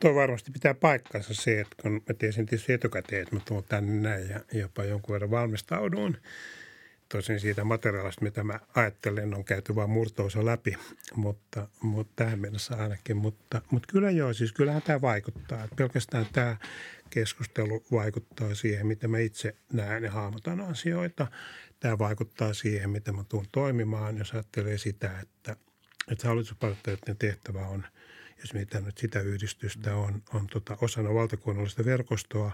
Tuo 0.00 0.14
varmasti 0.14 0.50
pitää 0.50 0.74
paikkansa 0.74 1.34
se, 1.34 1.60
että 1.60 1.82
kun 1.82 1.92
mä 1.92 2.14
tiesin 2.18 2.46
tietysti 2.46 2.72
etukäteen, 2.72 3.22
että 3.22 3.34
mä 3.34 3.40
tulen 3.44 3.64
tänne 3.68 4.08
näin 4.08 4.28
ja 4.28 4.40
jopa 4.52 4.84
jonkun 4.84 5.12
verran 5.12 5.30
valmistauduin 5.30 6.16
Tosin 7.08 7.40
siitä 7.40 7.64
materiaalista, 7.64 8.24
mitä 8.24 8.44
mä 8.44 8.60
ajattelen, 8.74 9.34
on 9.34 9.44
käyty 9.44 9.74
vain 9.74 9.90
murtoosa 9.90 10.44
läpi, 10.44 10.76
mutta, 11.14 11.68
mutta 11.82 12.12
tähän 12.16 12.38
mennessä 12.38 12.76
ainakin. 12.76 13.16
Mutta, 13.16 13.62
mutta 13.70 13.88
kyllä 13.92 14.10
joo, 14.10 14.32
siis 14.32 14.52
kyllähän 14.52 14.82
tämä 14.82 15.00
vaikuttaa. 15.00 15.64
Että 15.64 15.76
pelkästään 15.76 16.26
tämä 16.32 16.56
keskustelu 17.10 17.84
vaikuttaa 17.92 18.54
siihen, 18.54 18.86
miten 18.86 19.10
mä 19.10 19.18
itse 19.18 19.54
näen 19.72 20.04
ja 20.04 20.10
hahmotan 20.10 20.60
asioita. 20.60 21.26
Tämä 21.80 21.98
vaikuttaa 21.98 22.54
siihen, 22.54 22.90
miten 22.90 23.16
mä 23.16 23.24
tuun 23.28 23.46
toimimaan, 23.52 24.18
jos 24.18 24.32
ajattelee 24.32 24.78
sitä, 24.78 25.20
että, 25.20 25.56
että 26.12 26.28
hallituspartioiden 26.28 27.16
tehtävä 27.16 27.66
on– 27.66 27.86
jos 28.40 28.54
mitä 28.54 28.80
nyt 28.80 28.98
sitä 28.98 29.20
yhdistystä 29.20 29.96
on, 29.96 30.22
on 30.34 30.46
tota 30.46 30.76
osana 30.80 31.14
valtakunnallista 31.14 31.84
verkostoa, 31.84 32.52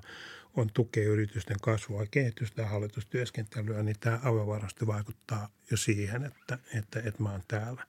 on 0.57 0.70
tukea 0.75 1.09
yritysten 1.09 1.57
kasvua 1.62 2.01
ja 2.01 2.07
kehitystä 2.11 2.62
ja 2.62 2.68
hallitustyöskentelyä, 2.68 3.83
niin 3.83 3.97
tämä 4.01 4.20
aivan 4.23 4.47
varmasti 4.47 4.87
vaikuttaa 4.87 5.49
jo 5.70 5.77
siihen, 5.77 6.25
että, 6.25 6.59
että, 6.75 6.99
että 6.99 7.23
mä 7.23 7.31
oon 7.31 7.42
täällä. 7.49 7.87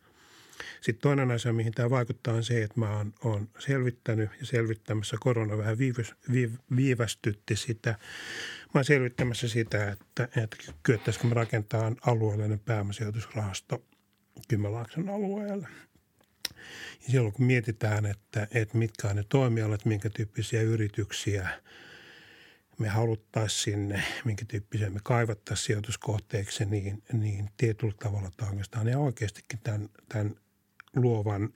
Sitten 0.81 1.01
toinen 1.01 1.31
asia, 1.31 1.53
mihin 1.53 1.73
tämä 1.73 1.89
vaikuttaa, 1.89 2.34
on 2.34 2.43
se, 2.43 2.63
että 2.63 2.79
mä 2.79 2.97
oon, 2.97 3.13
oon 3.23 3.49
selvittänyt 3.60 4.29
ja 4.39 4.45
selvittämässä 4.45 5.17
korona 5.19 5.58
vähän 5.58 5.77
viivys, 5.77 6.15
viiv, 6.31 6.53
viivästytti 6.75 7.55
sitä. 7.55 7.89
Mä 8.73 8.79
oon 8.79 8.86
selvittämässä 8.86 9.47
sitä, 9.47 9.91
että, 9.91 10.23
että 10.23 10.58
kyettäisikö 10.84 11.27
me 11.27 11.34
rakentaa 11.34 11.91
alueellinen 12.05 12.60
pääomasijoitusrahasto 12.60 13.84
Kymenlaakson 14.47 15.10
alueelle. 15.10 15.67
Ja 17.06 17.12
silloin 17.12 17.34
kun 17.34 17.45
mietitään, 17.45 18.06
että, 18.06 18.47
että 18.51 18.78
mitkä 18.78 19.08
on 19.08 19.15
ne 19.15 19.23
toimialat, 19.30 19.86
minkä 19.86 20.10
tyyppisiä 20.10 20.62
yrityksiä– 20.62 21.49
me 22.80 22.88
haluttaisiin 22.88 23.63
sinne, 23.63 24.04
minkä 24.25 24.45
tyyppisiä 24.47 24.89
me 24.89 24.99
kaivattaisiin 25.04 25.65
sijoituskohteeksi, 25.65 26.65
niin, 26.65 27.04
niin 27.13 27.49
tietyllä 27.58 27.93
tavalla 27.99 28.32
tämä 28.38 28.49
oikeastaan 28.49 28.88
ja 28.88 28.99
oikeastikin 28.99 29.60
tämän, 29.63 29.89
tämän 30.10 30.36
luovan 30.95 31.54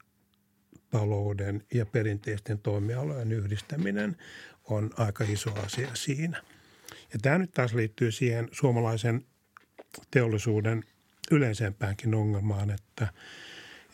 talouden 0.89 1.63
ja 1.73 1.85
perinteisten 1.85 2.59
toimialojen 2.59 3.31
yhdistäminen 3.31 4.17
on 4.63 4.89
aika 4.97 5.23
iso 5.23 5.53
asia 5.65 5.95
siinä. 5.95 6.43
Ja 7.13 7.19
tämä 7.21 7.37
nyt 7.37 7.51
taas 7.51 7.73
liittyy 7.73 8.11
siihen 8.11 8.47
suomalaisen 8.51 9.25
teollisuuden 10.11 10.83
yleisempäänkin 11.31 12.15
ongelmaan, 12.15 12.69
että, 12.69 13.07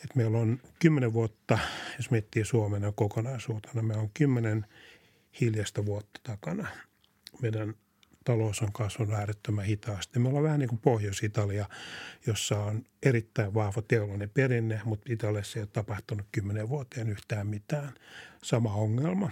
että 0.05 0.17
meillä 0.17 0.37
on 0.37 0.59
kymmenen 0.79 1.13
vuotta, 1.13 1.59
jos 1.97 2.11
miettii 2.11 2.45
Suomen 2.45 2.93
kokonaisuutena, 2.95 3.81
me 3.81 3.97
on 3.97 4.09
kymmenen 4.13 4.65
hiljasta 5.41 5.85
vuotta 5.85 6.19
takana– 6.23 6.67
meidän 7.41 7.75
talous 8.23 8.61
on 8.61 8.73
kasvanut 8.73 9.13
äärettömän 9.13 9.65
hitaasti. 9.65 10.19
Me 10.19 10.27
ollaan 10.27 10.43
vähän 10.43 10.59
niin 10.59 10.69
kuin 10.69 10.79
Pohjois-Italia, 10.79 11.69
jossa 12.27 12.59
on 12.59 12.83
erittäin 13.03 13.53
vahva 13.53 13.81
teollinen 13.81 14.29
perinne, 14.29 14.81
mutta 14.85 15.13
Italiassa 15.13 15.59
ei 15.59 15.63
ole 15.63 15.69
tapahtunut 15.73 16.25
kymmenen 16.31 16.69
vuoteen 16.69 17.09
yhtään 17.09 17.47
mitään. 17.47 17.93
Sama 18.43 18.73
ongelma. 18.73 19.31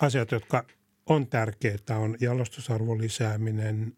Asiat, 0.00 0.30
jotka 0.30 0.64
on 1.06 1.26
tärkeitä, 1.26 1.96
on 1.96 2.16
jalostusarvon 2.20 3.00
lisääminen, 3.00 3.96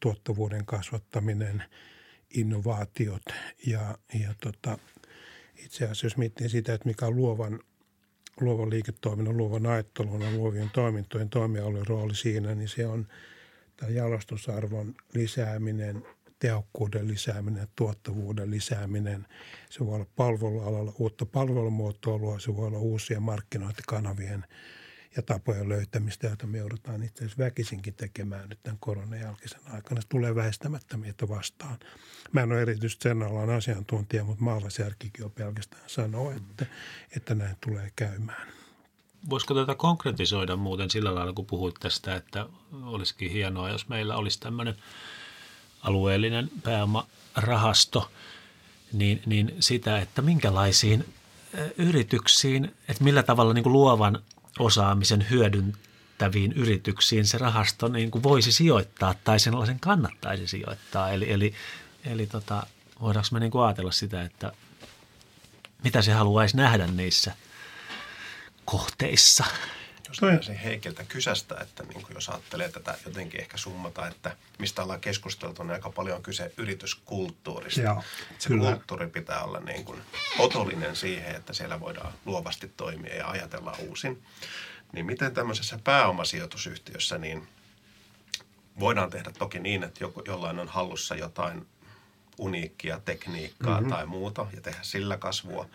tuottavuuden 0.00 0.66
kasvattaminen, 0.66 1.62
innovaatiot 2.34 3.22
ja, 3.66 3.98
ja 4.14 4.34
tota, 4.42 4.78
itse 5.64 5.84
asiassa 5.84 6.06
jos 6.06 6.16
miettii 6.16 6.48
sitä, 6.48 6.74
että 6.74 6.88
mikä 6.88 7.06
on 7.06 7.16
luovan– 7.16 7.60
luovan 8.40 8.70
liiketoiminnan, 8.70 9.36
luovan 9.36 9.66
ajattelun 9.66 10.22
ja 10.22 10.30
luovien 10.30 10.70
toimintojen 10.70 11.30
toimialueen 11.30 11.86
rooli 11.86 12.14
siinä, 12.14 12.54
niin 12.54 12.68
se 12.68 12.86
on 12.86 13.06
tämä 13.76 13.92
jalostusarvon 13.92 14.94
lisääminen, 15.14 16.02
tehokkuuden 16.38 17.08
lisääminen, 17.08 17.68
tuottavuuden 17.76 18.50
lisääminen. 18.50 19.26
Se 19.70 19.86
voi 19.86 19.94
olla 19.94 20.06
palvelualalla 20.16 20.92
uutta 20.98 21.26
palvelumuotoilua, 21.26 22.38
se 22.38 22.56
voi 22.56 22.66
olla 22.66 22.78
uusia 22.78 23.20
markkinointikanavien 23.20 24.44
ja 25.16 25.22
tapojen 25.22 25.68
löytämistä, 25.68 26.26
joita 26.26 26.46
me 26.46 26.58
joudutaan 26.58 27.02
itse 27.02 27.24
asiassa 27.24 27.44
väkisinkin 27.44 27.94
tekemään 27.94 28.48
nyt 28.48 28.62
tämän 28.62 28.78
koronan 28.80 29.20
jälkeisen 29.20 29.60
aikana. 29.72 30.00
Se 30.00 30.08
tulee 30.08 30.34
väistämättä 30.34 30.96
meitä 30.96 31.28
vastaan. 31.28 31.78
Mä 32.32 32.40
en 32.40 32.52
ole 32.52 32.62
erityisesti 32.62 33.02
sen 33.02 33.22
alan 33.22 33.50
asiantuntija, 33.50 34.24
mutta 34.24 34.44
maalaisjärkikin 34.44 35.24
on 35.24 35.30
pelkästään 35.30 35.82
sanoa, 35.86 36.34
että, 36.34 36.66
että 37.16 37.34
näin 37.34 37.56
tulee 37.60 37.92
käymään. 37.96 38.48
Voisiko 39.30 39.54
tätä 39.54 39.74
konkretisoida 39.74 40.56
muuten 40.56 40.90
sillä 40.90 41.14
lailla, 41.14 41.32
kun 41.32 41.46
puhuit 41.46 41.74
tästä, 41.80 42.16
että 42.16 42.46
olisikin 42.82 43.30
hienoa, 43.30 43.70
jos 43.70 43.88
meillä 43.88 44.16
olisi 44.16 44.40
tämmöinen 44.40 44.74
alueellinen 45.82 46.50
pääomarahasto, 46.62 48.10
niin, 48.92 49.22
niin 49.26 49.56
sitä, 49.60 49.98
että 49.98 50.22
minkälaisiin 50.22 51.04
yrityksiin, 51.78 52.64
että 52.88 53.04
millä 53.04 53.22
tavalla 53.22 53.54
niin 53.54 53.62
kuin 53.62 53.72
luovan 53.72 54.22
osaamisen 54.58 55.26
hyödyntäviin 55.30 56.52
yrityksiin 56.52 57.26
se 57.26 57.38
rahasto 57.38 57.88
niin 57.88 58.10
kuin 58.10 58.22
voisi 58.22 58.52
sijoittaa 58.52 59.14
tai 59.24 59.40
sellaisen 59.40 59.80
kannattaisi 59.80 60.46
sijoittaa. 60.46 61.10
Eli, 61.10 61.32
eli, 61.32 61.54
eli 62.04 62.26
tota, 62.26 62.66
voidaanko 63.00 63.28
me 63.32 63.40
niin 63.40 63.50
kuin 63.50 63.64
ajatella 63.64 63.92
sitä, 63.92 64.22
että 64.22 64.52
mitä 65.84 66.02
se 66.02 66.12
haluaisi 66.12 66.56
nähdä 66.56 66.86
niissä 66.86 67.32
kohteissa– 68.64 69.44
jos 70.08 70.46
se 70.46 70.60
Heikiltä 70.64 71.04
kysästä, 71.04 71.56
että 71.60 71.82
niin 71.82 72.02
kuin 72.02 72.14
jos 72.14 72.28
ajattelee 72.28 72.68
tätä 72.68 72.98
jotenkin 73.06 73.40
ehkä 73.40 73.56
summata, 73.56 74.08
että 74.08 74.36
mistä 74.58 74.82
ollaan 74.82 75.00
keskusteltu, 75.00 75.62
niin 75.62 75.72
aika 75.72 75.90
paljon 75.90 76.16
on 76.16 76.22
kyse 76.22 76.52
yrityskulttuurista. 76.56 77.80
Joo, 77.80 78.02
se 78.38 78.48
kyllä. 78.48 78.70
kulttuuri 78.70 79.06
pitää 79.06 79.44
olla 79.44 79.60
niin 79.60 79.84
kuin 79.84 80.00
otollinen 80.38 80.96
siihen, 80.96 81.36
että 81.36 81.52
siellä 81.52 81.80
voidaan 81.80 82.12
luovasti 82.24 82.72
toimia 82.76 83.14
ja 83.14 83.28
ajatella 83.28 83.76
uusin. 83.78 84.22
Niin 84.92 85.06
miten 85.06 85.34
tämmöisessä 85.34 85.78
pääomasijoitusyhtiössä 85.84 87.18
niin 87.18 87.48
voidaan 88.80 89.10
tehdä 89.10 89.30
toki 89.38 89.58
niin, 89.58 89.82
että 89.82 90.04
joku, 90.04 90.22
jollain 90.26 90.58
on 90.58 90.68
hallussa 90.68 91.14
jotain 91.14 91.66
uniikkia 92.38 93.00
tekniikkaa 93.04 93.80
mm-hmm. 93.80 93.92
tai 93.92 94.06
muuta 94.06 94.46
ja 94.54 94.60
tehdä 94.60 94.78
sillä 94.82 95.16
kasvua. 95.16 95.68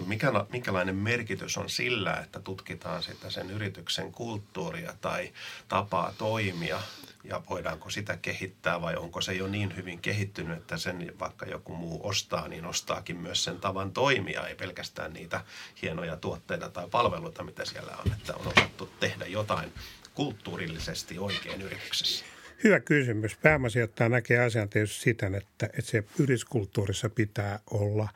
Mutta 0.00 0.08
mikä, 0.08 0.32
minkälainen 0.52 0.96
merkitys 0.96 1.58
on 1.58 1.70
sillä, 1.70 2.16
että 2.16 2.40
tutkitaan 2.40 3.02
sitä 3.02 3.30
sen 3.30 3.50
yrityksen 3.50 4.12
kulttuuria 4.12 4.94
tai 5.00 5.32
tapaa 5.68 6.14
toimia 6.18 6.80
ja 7.24 7.42
voidaanko 7.50 7.90
sitä 7.90 8.16
kehittää 8.16 8.80
vai 8.80 8.96
onko 8.96 9.20
se 9.20 9.32
jo 9.32 9.46
niin 9.46 9.76
hyvin 9.76 9.98
kehittynyt, 9.98 10.58
että 10.58 10.76
sen 10.76 11.12
vaikka 11.18 11.46
joku 11.46 11.74
muu 11.74 12.00
ostaa, 12.08 12.48
niin 12.48 12.64
ostaakin 12.64 13.16
myös 13.16 13.44
sen 13.44 13.60
tavan 13.60 13.92
toimia, 13.92 14.46
ei 14.46 14.54
pelkästään 14.54 15.12
niitä 15.12 15.40
hienoja 15.82 16.16
tuotteita 16.16 16.68
tai 16.68 16.88
palveluita, 16.90 17.44
mitä 17.44 17.64
siellä 17.64 17.96
on, 17.96 18.12
että 18.12 18.34
on 18.34 18.52
osattu 18.56 18.90
tehdä 19.00 19.26
jotain 19.26 19.72
kulttuurillisesti 20.14 21.18
oikein 21.18 21.62
yrityksessä. 21.62 22.24
Hyvä 22.64 22.80
kysymys. 22.80 23.36
Pääomasijoittaja 23.36 24.08
näkee 24.08 24.38
asian 24.38 24.68
tietysti 24.68 25.02
siten, 25.02 25.34
että, 25.34 25.66
että 25.66 25.90
se 25.90 26.04
yrityskulttuurissa 26.18 27.10
pitää 27.10 27.58
olla 27.70 28.08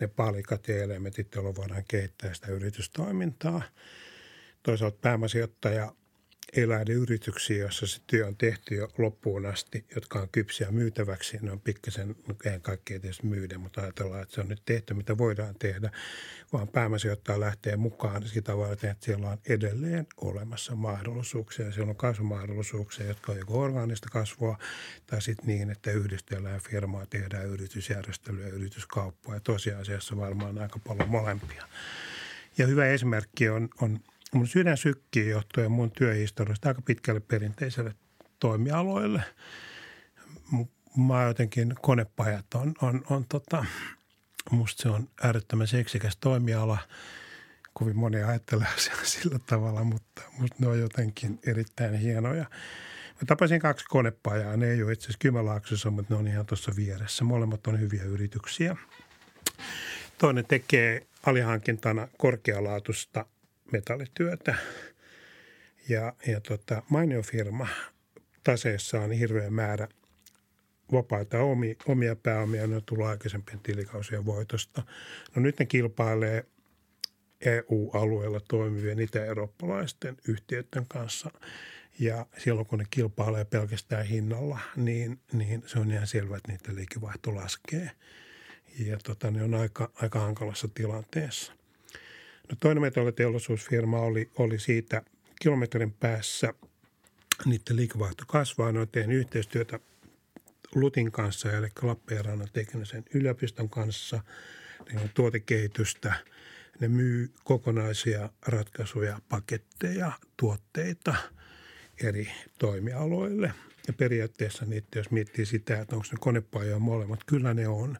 ne 0.00 0.08
palikat 0.08 0.68
ja 0.68 0.82
elementit, 0.82 1.34
joilla 1.34 1.54
voidaan 1.54 1.84
kehittää 1.88 2.34
sitä 2.34 2.46
yritystoimintaa. 2.52 3.62
Toisaalta 4.62 4.98
pääomasijoittaja 5.00 5.92
ei 6.52 6.68
lähde 6.68 6.92
yrityksiin, 6.92 7.60
joissa 7.60 7.86
se 7.86 8.00
työ 8.06 8.26
on 8.26 8.36
tehty 8.36 8.74
jo 8.74 8.88
loppuun 8.98 9.46
asti, 9.46 9.84
jotka 9.94 10.18
on 10.18 10.28
kypsiä 10.32 10.70
myytäväksi. 10.70 11.38
Ne 11.40 11.52
on 11.52 11.60
pikkasen, 11.60 12.16
eihän 12.44 12.60
kaikki 12.60 12.98
tietysti 13.00 13.26
myydä, 13.26 13.58
mutta 13.58 13.80
ajatellaan, 13.80 14.22
että 14.22 14.34
se 14.34 14.40
on 14.40 14.48
nyt 14.48 14.62
tehty, 14.64 14.94
mitä 14.94 15.18
voidaan 15.18 15.54
tehdä. 15.58 15.90
Vaan 16.52 16.68
pääomasijoittaja 16.68 17.40
lähtee 17.40 17.76
mukaan 17.76 18.28
sitä 18.28 18.56
varten, 18.56 18.90
että 18.90 19.04
siellä 19.04 19.28
on 19.28 19.38
edelleen 19.48 20.06
olemassa 20.16 20.74
mahdollisuuksia. 20.74 21.72
Siellä 21.72 21.90
on 21.90 21.96
kasvumahdollisuuksia, 21.96 23.06
jotka 23.06 23.32
on 23.32 23.38
joko 23.38 23.60
orgaanista 23.60 24.08
kasvua 24.12 24.58
tai 25.06 25.22
sitten 25.22 25.46
niin, 25.46 25.70
että 25.70 25.90
yhdistellään 25.90 26.60
firmaa, 26.60 27.06
tehdään 27.06 27.46
yritysjärjestelyä, 27.46 28.46
yrityskauppaa 28.46 29.34
ja 29.34 29.40
tosiasiassa 29.40 30.16
varmaan 30.16 30.58
aika 30.58 30.78
paljon 30.78 31.08
molempia. 31.08 31.64
Ja 32.58 32.66
hyvä 32.66 32.86
esimerkki 32.86 33.48
on, 33.48 33.68
on 33.80 34.00
mun 34.34 34.46
sydän 34.46 34.76
sykkii 34.76 35.28
johtuen 35.28 35.70
mun 35.70 35.90
työhistoriasta 35.90 36.68
aika 36.68 36.82
pitkälle 36.82 37.20
perinteiselle 37.20 37.94
toimialoille. 38.40 39.22
Mä 40.96 41.22
jotenkin 41.22 41.74
konepajat 41.82 42.54
on, 42.54 42.74
on, 42.82 43.02
on 43.10 43.24
tota, 43.28 43.64
musta 44.50 44.82
se 44.82 44.88
on 44.88 45.08
äärettömän 45.22 45.66
seksikäs 45.66 46.16
toimiala. 46.16 46.78
Kovin 47.72 47.96
moni 47.96 48.22
ajattelee 48.22 48.66
asiaa 48.76 49.04
sillä 49.20 49.38
tavalla, 49.46 49.84
mutta 49.84 50.22
musta 50.38 50.56
ne 50.58 50.66
on 50.66 50.78
jotenkin 50.78 51.38
erittäin 51.46 51.94
hienoja. 51.94 52.44
Mä 53.14 53.26
tapasin 53.26 53.60
kaksi 53.60 53.84
konepajaa. 53.88 54.56
Ne 54.56 54.70
ei 54.70 54.82
ole 54.82 54.92
itse 54.92 55.04
asiassa 55.04 55.18
Kymälaaksossa, 55.18 55.90
mutta 55.90 56.14
ne 56.14 56.20
on 56.20 56.28
ihan 56.28 56.46
tuossa 56.46 56.72
vieressä. 56.76 57.24
Molemmat 57.24 57.66
on 57.66 57.80
hyviä 57.80 58.04
yrityksiä. 58.04 58.76
Toinen 60.18 60.46
tekee 60.46 61.06
alihankintana 61.26 62.08
korkealaatuista 62.18 63.26
metallityötä. 63.72 64.54
Ja, 65.88 66.12
ja 66.26 66.40
tota, 66.40 66.82
mainio 66.90 67.22
firma 67.22 67.68
taseessa 68.44 69.00
on 69.00 69.12
hirveä 69.12 69.50
määrä 69.50 69.88
vapaita 70.92 71.38
omia, 71.38 71.74
omia 71.86 72.16
pääomia, 72.16 72.66
ne 72.66 72.76
on 72.76 72.82
tullut 72.86 73.06
aikaisempien 73.06 73.60
tilikausien 73.60 74.24
voitosta. 74.24 74.82
No 75.36 75.42
nyt 75.42 75.58
ne 75.58 75.66
kilpailee 75.66 76.44
EU-alueella 77.40 78.40
toimivien 78.40 78.98
itä-eurooppalaisten 78.98 80.16
yhtiöiden 80.28 80.86
kanssa. 80.88 81.30
Ja 81.98 82.26
silloin 82.38 82.66
kun 82.66 82.78
ne 82.78 82.84
kilpailee 82.90 83.44
pelkästään 83.44 84.06
hinnalla, 84.06 84.58
niin, 84.76 85.20
niin 85.32 85.62
se 85.66 85.78
on 85.78 85.90
ihan 85.90 86.06
selvä, 86.06 86.36
että 86.36 86.52
niiden 86.52 86.76
liikevaihto 86.76 87.34
laskee. 87.34 87.90
Ja 88.78 88.98
tota, 89.04 89.30
ne 89.30 89.42
on 89.42 89.54
aika, 89.54 89.90
aika 89.94 90.20
hankalassa 90.20 90.68
tilanteessa. 90.74 91.57
No 92.48 92.56
toinen 92.60 92.82
metalliteollisuusfirma 92.82 94.00
oli, 94.00 94.30
oli 94.38 94.58
siitä 94.58 95.02
kilometrin 95.40 95.92
päässä. 95.92 96.54
Niiden 97.44 97.76
liikevaihto 97.76 98.24
kasvaa. 98.26 98.72
Ne 98.72 98.80
on 98.80 98.88
tehnyt 98.88 99.16
yhteistyötä 99.16 99.80
Lutin 100.74 101.12
kanssa, 101.12 101.52
eli 101.52 101.68
Lappeenrannan 101.82 102.48
teknisen 102.52 103.04
yliopiston 103.14 103.70
kanssa. 103.70 104.20
Ne 104.92 105.00
on 105.00 105.10
tuotekehitystä. 105.14 106.14
Ne 106.80 106.88
myy 106.88 107.30
kokonaisia 107.44 108.28
ratkaisuja, 108.46 109.20
paketteja, 109.28 110.12
tuotteita 110.36 111.14
eri 112.02 112.30
toimialoille. 112.58 113.52
Ja 113.88 113.92
periaatteessa 113.94 114.64
niitä, 114.64 114.98
jos 114.98 115.10
miettii 115.10 115.46
sitä, 115.46 115.80
että 115.80 115.96
onko 115.96 116.08
ne 116.12 116.18
konepajoja 116.20 116.78
molemmat, 116.78 117.24
kyllä 117.24 117.54
ne 117.54 117.68
on. 117.68 117.96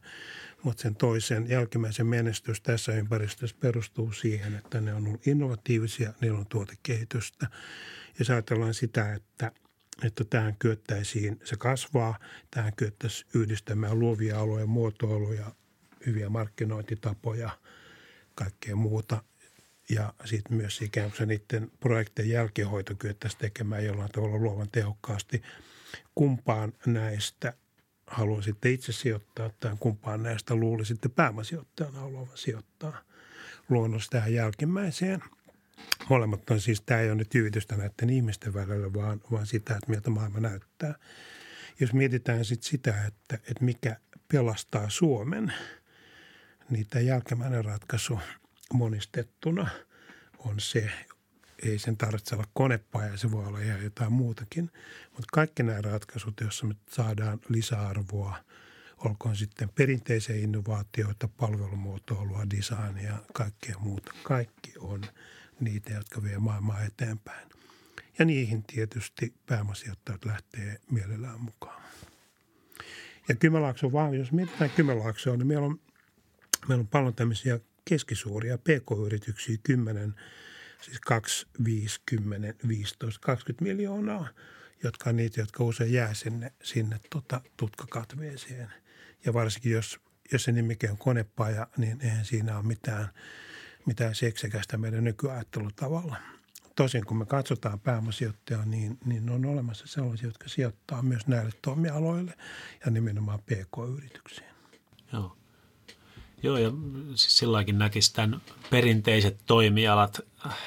Mutta 0.63 0.81
sen 0.81 0.95
toisen 0.95 1.49
jälkimmäisen 1.49 2.05
menestys 2.05 2.61
tässä 2.61 2.91
ympäristössä 2.91 3.55
perustuu 3.59 4.11
siihen, 4.11 4.55
että 4.55 4.81
ne 4.81 4.93
on 4.93 5.07
ollut 5.07 5.27
innovatiivisia, 5.27 6.13
niillä 6.21 6.39
on 6.39 6.45
tuotekehitystä. 6.45 7.47
Ja 8.19 8.25
ajatellaan 8.35 8.73
sitä, 8.73 9.13
että, 9.13 9.51
että 10.03 10.23
tähän 10.23 10.55
kyettäisiin, 10.59 11.39
se 11.43 11.55
kasvaa, 11.55 12.19
tähän 12.51 12.73
kyettäisiin 12.77 13.29
yhdistämään 13.33 13.99
luovia 13.99 14.39
alueen 14.39 14.69
muotoiluja, 14.69 15.51
hyviä 16.05 16.29
markkinointitapoja, 16.29 17.49
kaikkea 18.35 18.75
muuta. 18.75 19.23
Ja 19.89 20.13
sitten 20.25 20.57
myös 20.57 20.81
ikään 20.81 21.09
kuin 21.09 21.17
se 21.17 21.25
niiden 21.25 21.71
projektien 21.79 22.29
jälkihoito 22.29 22.95
kyettäisiin 22.95 23.39
tekemään 23.39 23.85
jollain 23.85 24.11
tavalla 24.11 24.37
luovan 24.37 24.69
tehokkaasti. 24.71 25.41
Kumpaan 26.15 26.73
näistä– 26.85 27.53
haluaisitte 28.09 28.69
itse 28.69 28.91
sijoittaa 28.91 29.49
tai 29.59 29.75
kumpaan 29.79 30.23
näistä 30.23 30.55
luulisitte 30.55 31.09
pääomasijoittajana 31.09 31.99
haluavan 31.99 32.37
sijoittaa 32.37 33.01
luonnossa 33.69 34.11
tähän 34.11 34.33
jälkimmäiseen. 34.33 35.23
Molemmat 36.09 36.49
on 36.49 36.61
siis, 36.61 36.81
tämä 36.81 36.99
ei 36.99 37.07
ole 37.07 37.15
nyt 37.15 37.29
tyyvitystä 37.29 37.75
näiden 37.77 38.09
ihmisten 38.09 38.53
välillä, 38.53 38.93
vaan, 38.93 39.21
vaan 39.31 39.45
sitä, 39.45 39.73
että 39.73 39.89
miltä 39.91 40.09
maailma 40.09 40.39
näyttää. 40.39 40.95
Jos 41.79 41.93
mietitään 41.93 42.45
sitten 42.45 42.69
sitä, 42.69 43.05
että, 43.07 43.35
että 43.35 43.63
mikä 43.63 43.95
pelastaa 44.31 44.89
Suomen, 44.89 45.53
niin 46.69 46.87
tämä 46.89 47.01
jälkimmäinen 47.01 47.65
ratkaisu 47.65 48.19
monistettuna 48.73 49.69
on 50.39 50.59
se, 50.59 50.91
ei 51.63 51.79
sen 51.79 51.97
tarvitse 51.97 52.35
olla 52.35 52.47
konepaja, 52.53 53.17
se 53.17 53.31
voi 53.31 53.45
olla 53.45 53.59
ihan 53.59 53.83
jotain 53.83 54.13
muutakin. 54.13 54.71
Mutta 55.05 55.27
kaikki 55.33 55.63
nämä 55.63 55.81
ratkaisut, 55.81 56.41
joissa 56.41 56.65
me 56.65 56.75
saadaan 56.89 57.39
lisäarvoa, 57.49 58.35
olkoon 58.97 59.35
sitten 59.35 59.69
perinteisiä 59.75 60.35
innovaatioita, 60.35 61.27
palvelumuotoilua, 61.27 62.43
designia, 62.57 63.17
kaikkea 63.33 63.75
muuta. 63.79 64.11
Kaikki 64.23 64.73
on 64.79 65.01
niitä, 65.59 65.93
jotka 65.93 66.23
vie 66.23 66.37
maailmaa 66.37 66.83
eteenpäin. 66.83 67.49
Ja 68.19 68.25
niihin 68.25 68.63
tietysti 68.63 69.33
pääomasijoittajat 69.45 70.25
lähtee 70.25 70.79
mielellään 70.91 71.41
mukaan. 71.41 71.81
Ja 73.29 73.35
Kymenlaakso 73.35 73.91
vaan, 73.91 74.13
jos 74.13 74.31
mietitään 74.31 74.69
Kymenlaaksoa, 74.69 75.37
niin 75.37 75.47
meillä 75.47 75.65
on, 75.65 75.79
meillä 76.67 76.81
on 76.81 76.87
paljon 76.87 77.15
tämmöisiä 77.15 77.59
keskisuuria 77.85 78.57
pk-yrityksiä, 78.57 79.57
kymmenen 79.63 80.15
siis 80.81 80.99
2, 80.99 81.47
5, 81.65 82.01
10, 82.05 82.55
15, 82.67 83.19
20 83.19 83.63
miljoonaa, 83.63 84.27
jotka 84.83 85.09
on 85.09 85.15
niitä, 85.15 85.41
jotka 85.41 85.63
usein 85.63 85.93
jää 85.93 86.13
sinne, 86.13 86.53
sinne 86.63 86.99
tota, 87.09 87.41
tutkakatveeseen. 87.57 88.73
Ja 89.25 89.33
varsinkin 89.33 89.71
jos, 89.71 89.99
jos 90.31 90.43
se 90.43 90.51
nimike 90.51 90.91
on 90.91 90.97
konepaja, 90.97 91.67
niin 91.77 92.01
eihän 92.01 92.25
siinä 92.25 92.57
ole 92.57 92.65
mitään, 92.65 93.09
mitään 93.85 94.15
seksekästä 94.15 94.77
meidän 94.77 95.03
nykyajattelutavalla. 95.03 96.15
Tosin 96.75 97.05
kun 97.05 97.17
me 97.17 97.25
katsotaan 97.25 97.79
pääomasijoittajaa, 97.79 98.65
niin, 98.65 98.97
niin 99.05 99.29
on 99.29 99.45
olemassa 99.45 99.87
sellaisia, 99.87 100.27
jotka 100.27 100.49
sijoittaa 100.49 101.01
myös 101.01 101.27
näille 101.27 101.51
toimialoille 101.61 102.33
ja 102.85 102.91
nimenomaan 102.91 103.39
PK-yrityksiin. 103.39 104.47
Joo. 105.13 105.38
Joo, 106.43 106.57
ja 106.57 106.71
siis 107.15 107.37
silläkin 107.37 107.79
näkisi 107.79 108.13
tämän 108.13 108.41
perinteiset 108.69 109.37
toimialat 109.45 110.21
äh, 110.45 110.57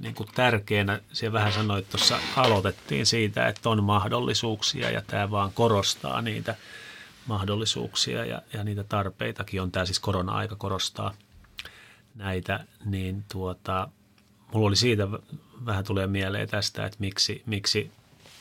niin 0.00 0.14
kuin 0.14 0.28
tärkeänä. 0.34 1.00
Siellä 1.12 1.32
vähän 1.32 1.52
sanoit, 1.52 1.90
tuossa 1.90 2.18
aloitettiin 2.36 3.06
siitä, 3.06 3.48
että 3.48 3.68
on 3.68 3.84
mahdollisuuksia 3.84 4.90
ja 4.90 5.02
tämä 5.06 5.30
vaan 5.30 5.52
korostaa 5.52 6.22
niitä 6.22 6.54
mahdollisuuksia 7.26 8.24
ja, 8.24 8.42
ja 8.52 8.64
niitä 8.64 8.84
tarpeitakin 8.84 9.62
on. 9.62 9.72
Tämä 9.72 9.86
siis 9.86 10.00
korona-aika 10.00 10.56
korostaa 10.56 11.14
näitä, 12.14 12.64
niin 12.84 13.24
tuota, 13.32 13.88
mulla 14.52 14.68
oli 14.68 14.76
siitä 14.76 15.08
vähän 15.66 15.84
tulee 15.84 16.06
mieleen 16.06 16.48
tästä, 16.48 16.86
että 16.86 16.96
miksi, 17.00 17.42
miksi 17.46 17.90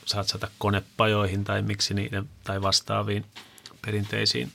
satsata 0.05 0.47
konepajoihin 0.57 1.43
tai 1.43 1.61
miksi 1.61 1.93
niiden 1.93 2.29
tai 2.43 2.61
vastaaviin 2.61 3.25
perinteisiin 3.85 4.51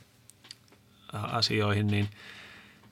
asioihin, 1.13 1.87
niin, 1.87 2.09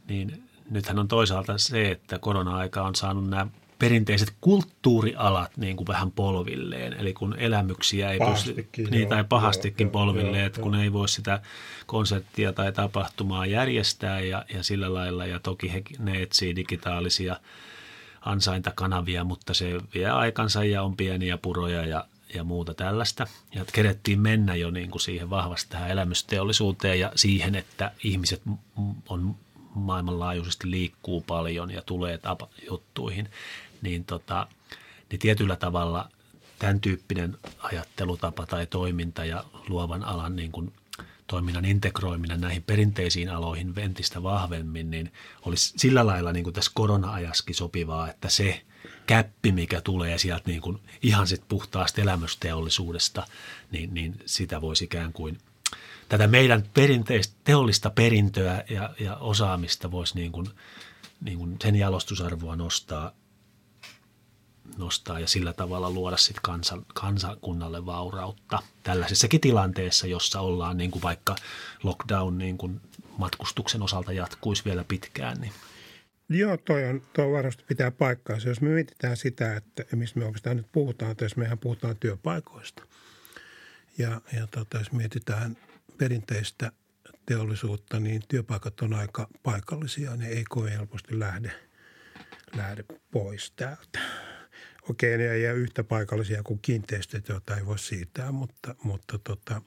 niin 0.09 0.43
nythän 0.71 0.99
on 0.99 1.09
toisaalta 1.09 1.59
se, 1.59 1.91
että 1.91 2.19
korona-aika 2.19 2.83
on 2.83 2.95
saanut 2.95 3.29
nämä 3.29 3.47
perinteiset 3.79 4.33
kulttuurialat 4.41 5.57
niin 5.57 5.77
kuin 5.77 5.87
vähän 5.87 6.11
polvilleen. 6.11 6.93
Eli 6.93 7.13
kun 7.13 7.37
elämyksiä 7.39 8.11
ei 8.11 8.19
pysty, 8.31 8.69
niin, 8.91 9.09
tai 9.09 9.25
pahastikin 9.25 9.85
joo, 9.85 9.93
polvilleen, 9.93 10.39
joo, 10.39 10.47
että 10.47 10.61
kun 10.61 10.75
joo. 10.75 10.83
ei 10.83 10.93
voi 10.93 11.09
sitä 11.09 11.41
konserttia 11.87 12.53
tai 12.53 12.73
tapahtumaa 12.73 13.47
järjestää 13.47 14.21
ja, 14.21 14.45
ja 14.55 14.63
sillä 14.63 14.95
lailla. 14.95 15.27
Ja 15.27 15.41
toki 15.41 15.73
he, 15.73 15.83
ne 15.99 16.23
etsii 16.23 16.57
digitaalisia 16.57 17.37
ansaintakanavia, 18.21 19.25
mutta 19.25 19.55
se 19.55 19.81
vie 19.95 20.11
aikansa 20.11 20.65
ja 20.65 20.83
on 20.83 20.97
pieniä 20.97 21.39
puroja 21.39 21.87
ja, 21.87 22.05
ja 22.35 22.45
muuta 22.45 22.75
tällaista. 22.75 23.27
Ja 23.55 23.65
kerettiin 23.73 24.21
mennä 24.21 24.55
jo 24.55 24.71
niin 24.71 24.91
kuin 24.91 25.03
siihen 25.03 25.31
vahvasti 25.31 25.71
tähän 25.71 25.91
elämysteollisuuteen 25.91 27.01
ja 27.01 27.13
siihen, 27.15 27.55
että 27.55 27.93
ihmiset 28.05 28.43
on 29.09 29.37
maailmanlaajuisesti 29.75 30.71
liikkuu 30.71 31.21
paljon 31.21 31.71
ja 31.71 31.83
tulee 31.83 32.19
tapa, 32.19 32.49
juttuihin, 32.71 33.29
niin, 33.83 34.05
tota, 34.05 34.47
niin 35.11 35.19
tietyllä 35.19 35.57
tavalla 35.57 36.11
tämän 36.59 36.81
tyyppinen 36.81 37.39
ajattelutapa 37.59 38.47
tai 38.47 38.67
toiminta 38.67 39.25
ja 39.25 39.45
luovan 39.69 40.05
alan 40.05 40.37
niin 40.37 40.53
kuin 40.53 40.73
toiminnan 41.27 41.65
integroiminen 41.65 42.41
näihin 42.41 42.63
perinteisiin 42.63 43.31
aloihin 43.31 43.73
entistä 43.77 44.23
vahvemmin, 44.23 44.91
niin 44.91 45.13
olisi 45.43 45.75
sillä 45.77 46.07
lailla 46.07 46.33
niin 46.33 46.45
kuin 46.45 46.55
tässä 46.55 46.71
korona-ajaskin 46.75 47.55
sopivaa, 47.55 48.11
että 48.11 48.29
se– 48.29 48.61
käppi, 49.07 49.53
mikä 49.53 49.81
tulee 49.81 50.19
sieltä 50.19 50.43
niin 50.47 50.61
kuin 50.61 50.79
ihan 51.03 51.27
sit 51.27 51.49
puhtaasta 51.49 52.01
elämysteollisuudesta, 52.01 53.27
niin, 53.71 53.95
niin 53.95 54.21
sitä 54.27 54.61
voisi 54.61 54.85
ikään 54.85 55.13
kuin 55.13 55.39
tätä 56.09 56.27
meidän 56.27 56.65
perinteistä 56.75 57.35
teollista 57.45 57.91
perintöä 57.91 58.65
ja, 58.71 58.95
ja 59.01 59.17
osaamista 59.17 59.91
voisi 59.91 60.15
niin 60.15 60.33
kuin, 60.33 60.47
niin 61.21 61.39
kuin 61.39 61.57
sen 61.63 61.77
jalostusarvoa 61.77 62.57
nostaa, 62.57 63.13
nostaa 64.77 65.21
ja 65.21 65.29
sillä 65.29 65.53
tavalla 65.53 65.91
luoda 65.91 66.17
sit 66.17 66.41
kansan, 66.43 66.87
kansakunnalle 66.95 67.87
vaurautta 67.87 68.63
tällaisessakin 68.83 69.41
tilanteessa, 69.41 70.07
jossa 70.07 70.41
ollaan 70.41 70.77
niin 70.77 70.91
kuin 70.91 71.03
vaikka 71.03 71.37
lockdown 71.83 72.39
niin 72.39 72.59
kuin 72.59 72.81
matkustuksen 73.19 73.83
osalta 73.83 74.13
jatkuisi 74.13 74.65
vielä 74.65 74.85
pitkään, 74.85 75.41
niin– 75.41 75.53
Joo, 76.29 76.57
toi, 76.57 76.85
on, 76.85 77.03
toi 77.13 77.33
varmasti 77.33 77.65
pitää 77.69 77.91
paikkaansa. 77.91 78.49
Jos 78.49 78.61
me 78.61 78.69
mietitään 78.69 79.17
sitä, 79.17 79.57
että 79.57 79.97
mistä 79.97 80.19
me 80.19 80.25
oikeastaan 80.25 80.57
nyt 80.57 80.73
puhutaan, 80.73 81.15
jos 81.21 81.37
mehän 81.37 81.59
puhutaan 81.59 81.97
työpaikoista. 81.97 82.83
Ja, 83.99 84.21
ja 84.33 84.47
tota, 84.47 84.79
jos 84.79 84.93
mietitään 84.93 85.57
perinteistä 85.99 86.73
teollisuutta, 87.27 88.01
niin 88.01 88.23
työpaikat 88.29 88.81
on 88.81 88.95
aika 88.95 89.29
paikallisia. 89.43 90.17
Ne 90.17 90.29
ei 90.29 90.45
kovin 90.49 90.73
helposti 90.73 91.19
lähde, 91.19 91.53
lähde 92.57 92.85
pois 93.11 93.53
täältä. 93.57 93.99
Okei, 94.91 95.19
ne 95.19 95.31
ei 95.31 95.47
ole 95.47 95.55
yhtä 95.59 95.85
paikallisia 95.85 96.43
kuin 96.43 96.59
kiinteistöt, 96.63 97.29
joita 97.29 97.57
ei 97.57 97.67
voi 97.67 97.79
siirtää, 97.79 98.33
mutta, 98.33 98.75
mutta 98.83 99.19
tota, 99.19 99.63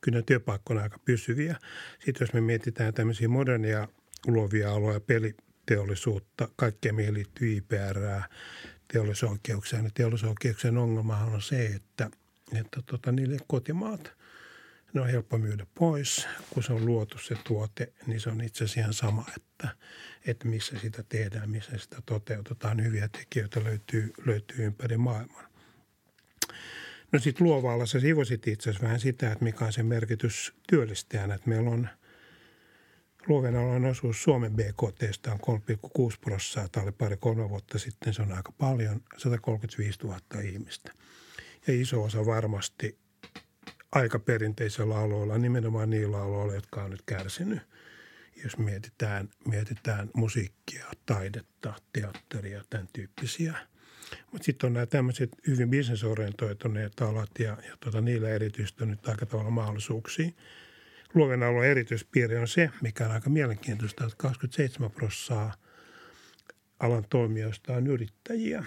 kyllä 0.00 0.22
työpaikkoja 0.22 0.78
on 0.78 0.82
aika 0.82 0.98
pysyviä. 1.04 1.56
Sitten 2.04 2.24
jos 2.24 2.32
me 2.32 2.40
mietitään 2.40 2.94
tämmöisiä 2.94 3.28
modernia 3.28 3.88
luovia 4.26 4.72
aloja, 4.72 5.00
peli, 5.00 5.34
teollisuutta, 5.66 6.48
kaikkea 6.56 6.92
mihin 6.92 7.14
liittyy 7.14 7.56
IPR, 7.56 7.98
teollisoikeuksien. 8.92 9.84
Ja 9.84 9.90
teollisoikeuksien 9.94 10.78
ongelmahan 10.78 11.32
on 11.32 11.42
se, 11.42 11.66
että, 11.66 12.10
että 12.52 12.82
tota, 12.86 13.12
niille 13.12 13.36
kotimaat, 13.46 14.12
ne 14.92 15.00
on 15.00 15.08
helppo 15.08 15.38
myydä 15.38 15.66
pois. 15.74 16.28
Kun 16.50 16.62
se 16.62 16.72
on 16.72 16.86
luotu 16.86 17.18
se 17.18 17.36
tuote, 17.44 17.92
niin 18.06 18.20
se 18.20 18.30
on 18.30 18.40
itse 18.40 18.64
asiassa 18.64 18.80
ihan 18.80 18.94
sama, 18.94 19.24
että, 19.36 19.68
että 20.26 20.48
missä 20.48 20.78
sitä 20.78 21.02
tehdään, 21.08 21.50
missä 21.50 21.78
sitä 21.78 21.96
toteutetaan. 22.06 22.84
Hyviä 22.84 23.08
tekijöitä 23.08 23.64
löytyy, 23.64 24.12
löytyy 24.26 24.64
ympäri 24.64 24.96
maailman. 24.96 25.44
No 27.12 27.18
sitten 27.18 27.46
luovalla 27.46 27.86
se 27.86 28.00
sivusit 28.00 28.48
itse 28.48 28.70
asiassa 28.70 28.84
vähän 28.86 29.00
sitä, 29.00 29.32
että 29.32 29.44
mikä 29.44 29.64
on 29.64 29.72
sen 29.72 29.86
merkitys 29.86 30.52
työllistäjänä. 30.68 31.34
Että 31.34 31.48
meillä 31.48 31.70
on 31.70 31.88
luoven 33.28 33.56
alan 33.56 33.84
osuus 33.84 34.22
Suomen 34.22 34.52
BKT 34.52 35.26
on 35.26 35.60
3,6 36.10 36.16
prosenttia. 36.20 36.68
Tämä 36.72 36.84
oli 36.84 36.92
pari-kolme 36.92 37.48
vuotta 37.48 37.78
sitten, 37.78 38.14
se 38.14 38.22
on 38.22 38.32
aika 38.32 38.52
paljon, 38.52 39.00
135 39.16 39.98
000 40.02 40.18
ihmistä. 40.42 40.92
Ja 41.66 41.80
iso 41.80 42.02
osa 42.02 42.26
varmasti 42.26 42.98
aika 43.92 44.18
perinteisellä 44.18 44.98
aloilla, 44.98 45.38
nimenomaan 45.38 45.90
niillä 45.90 46.22
aloilla, 46.22 46.54
jotka 46.54 46.84
on 46.84 46.90
nyt 46.90 47.02
kärsinyt. 47.06 47.60
Jos 48.44 48.58
mietitään, 48.58 49.28
mietitään 49.48 50.10
musiikkia, 50.14 50.86
taidetta, 51.06 51.74
teatteria, 51.92 52.62
tämän 52.70 52.88
tyyppisiä. 52.92 53.54
Mutta 54.32 54.44
sitten 54.44 54.66
on 54.66 54.72
nämä 54.72 54.86
tämmöiset 54.86 55.30
hyvin 55.46 55.70
bisnesorientoituneet 55.70 57.00
alat 57.00 57.30
ja, 57.38 57.58
ja 57.68 57.76
tota, 57.80 58.00
niillä 58.00 58.28
erityisesti 58.28 58.82
on 58.82 58.90
nyt 58.90 59.08
aika 59.08 59.26
tavalla 59.26 59.50
mahdollisuuksia. 59.50 60.30
Luoven 61.14 61.42
alueen 61.42 61.70
erityispiiri 61.70 62.36
on 62.36 62.48
se, 62.48 62.70
mikä 62.82 63.04
on 63.04 63.10
aika 63.10 63.30
mielenkiintoista, 63.30 64.04
että 64.04 64.16
27 64.16 64.90
prosenttia 64.90 65.50
alan 66.80 67.04
toimijoista 67.10 67.72
on 67.72 67.86
yrittäjiä 67.86 68.64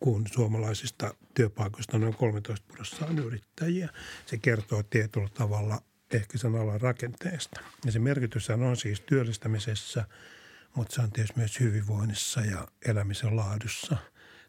kun 0.00 0.26
suomalaisista 0.32 1.14
työpaikoista 1.34 1.98
noin 1.98 2.14
13 2.14 2.66
prosenttia 2.72 3.06
on 3.06 3.18
yrittäjiä. 3.18 3.88
Se 4.26 4.38
kertoo 4.38 4.82
tietyllä 4.82 5.28
tavalla 5.34 5.82
ehkä 6.12 6.38
sen 6.38 6.54
alan 6.54 6.80
rakenteesta. 6.80 7.60
Ja 7.84 7.92
se 7.92 7.98
merkitys 7.98 8.50
on 8.50 8.76
siis 8.76 9.00
työllistämisessä, 9.00 10.04
mutta 10.74 10.94
se 10.94 11.00
on 11.00 11.12
tietysti 11.12 11.38
myös 11.38 11.60
hyvinvoinnissa 11.60 12.40
ja 12.40 12.68
elämisen 12.86 13.36
laadussa. 13.36 13.96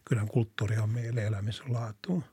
Kyllä 0.05 0.25
kulttuuri 0.25 0.77
on 0.77 0.89
meille 0.89 1.25
elämisen 1.25 1.73
laatuun. 1.73 2.23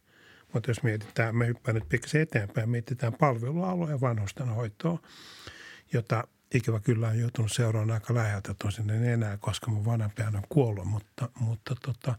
Mutta 0.56 0.70
jos 0.70 0.82
mietitään, 0.82 1.36
me 1.36 1.46
hyppään 1.46 1.74
nyt 1.74 1.88
pikkasen 1.88 2.20
eteenpäin, 2.20 2.70
mietitään 2.70 3.12
palvelualoja 3.12 3.90
ja 3.90 4.00
vanhustenhoitoa, 4.00 4.98
jota 5.92 6.24
ikävä 6.54 6.80
kyllä 6.80 7.08
on 7.08 7.18
joutunut 7.18 7.52
seuraamaan 7.52 7.94
aika 7.94 8.14
läheltä, 8.14 8.54
tosin 8.54 8.90
en 8.90 9.04
enää, 9.04 9.36
koska 9.36 9.70
mun 9.70 9.84
vanhempi 9.84 10.22
on 10.22 10.42
kuollut, 10.48 10.84
mutta, 10.84 11.28
mutta 11.40 11.74
tota, 11.74 12.18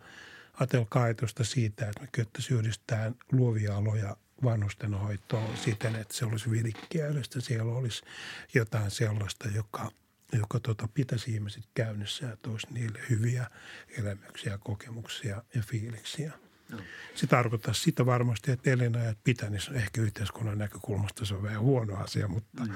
ajatelkaa 0.53 1.03
ajatusta 1.03 1.43
siitä, 1.43 1.89
että 1.89 2.01
me 2.01 2.07
kyettäisiin 2.11 2.59
yhdistää 2.59 3.11
luovia 3.31 3.77
aloja 3.77 4.17
vanhustenhoitoon 4.43 5.57
siten, 5.57 5.95
että 5.95 6.13
se 6.13 6.25
olisi 6.25 6.51
virikkeellistä. 6.51 7.41
Siellä 7.41 7.73
olisi 7.73 8.03
jotain 8.53 8.91
sellaista, 8.91 9.47
joka, 9.47 9.91
joka 10.33 10.59
tota, 10.59 10.89
pitäisi 10.93 11.31
ihmiset 11.31 11.63
käynnissä 11.73 12.25
ja 12.25 12.38
toisi 12.38 12.67
niille 12.71 12.99
hyviä 13.09 13.47
elämyksiä, 13.97 14.57
kokemuksia 14.57 15.43
ja 15.55 15.61
fiiliksiä. 15.61 16.46
No. 16.72 16.78
Se 17.15 17.28
tarkoittaa 17.28 17.74
sitä 17.74 18.05
varmasti, 18.05 18.51
että 18.51 18.72
elinajat 18.72 19.18
pitäisi. 19.24 19.72
Ehkä 19.74 20.01
yhteiskunnan 20.01 20.57
näkökulmasta 20.57 21.26
se 21.26 21.34
on 21.34 21.43
vähän 21.43 21.59
huono 21.59 21.95
asia, 21.95 22.28
mutta, 22.28 22.63
mm. 22.63 22.74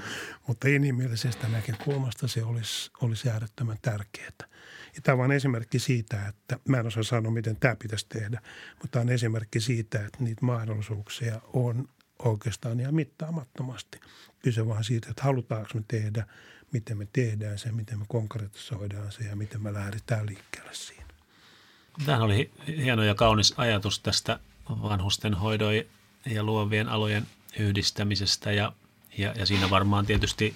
mutta 0.47 0.67
inhimillisestä 0.67 1.47
näkökulmasta 1.47 2.27
se 2.27 2.43
olisi, 2.43 2.91
olisi 3.01 3.29
äärettömän 3.29 3.77
tärkeää. 3.81 4.31
Ja 4.95 5.01
tämä 5.03 5.23
on 5.23 5.31
esimerkki 5.31 5.79
siitä, 5.79 6.27
että 6.27 6.59
mä 6.67 6.77
en 6.77 6.87
osaa 6.87 7.03
sanoa, 7.03 7.31
miten 7.31 7.57
tämä 7.59 7.75
pitäisi 7.75 8.05
tehdä, 8.09 8.41
mutta 8.73 8.87
tämä 8.91 9.01
on 9.01 9.09
esimerkki 9.09 9.59
siitä, 9.59 10.05
että 10.05 10.23
niitä 10.23 10.45
mahdollisuuksia 10.45 11.41
on 11.53 11.87
oikeastaan 12.19 12.79
ihan 12.79 12.95
mittaamattomasti. 12.95 13.99
Kyse 14.43 14.67
vaan 14.67 14.83
siitä, 14.83 15.09
että 15.09 15.23
halutaanko 15.23 15.69
me 15.73 15.83
tehdä, 15.87 16.27
miten 16.71 16.97
me 16.97 17.07
tehdään 17.13 17.57
se, 17.57 17.71
miten 17.71 17.99
me 17.99 18.05
konkretisoidaan 18.07 19.11
se 19.11 19.23
ja 19.23 19.35
miten 19.35 19.61
me 19.61 19.73
lähdetään 19.73 20.25
liikkeelle 20.25 20.73
siinä. 20.73 21.00
Tämä 22.05 22.23
oli 22.23 22.51
hieno 22.67 23.03
ja 23.03 23.15
kaunis 23.15 23.53
ajatus 23.57 23.99
tästä 23.99 24.39
vanhusten 24.69 25.33
hoidon 25.33 25.73
ja 26.25 26.43
luovien 26.43 26.89
alojen 26.89 27.27
yhdistämisestä 27.59 28.51
ja, 28.51 28.73
ja, 29.17 29.33
ja 29.37 29.45
siinä 29.45 29.69
varmaan 29.69 30.05
tietysti 30.05 30.55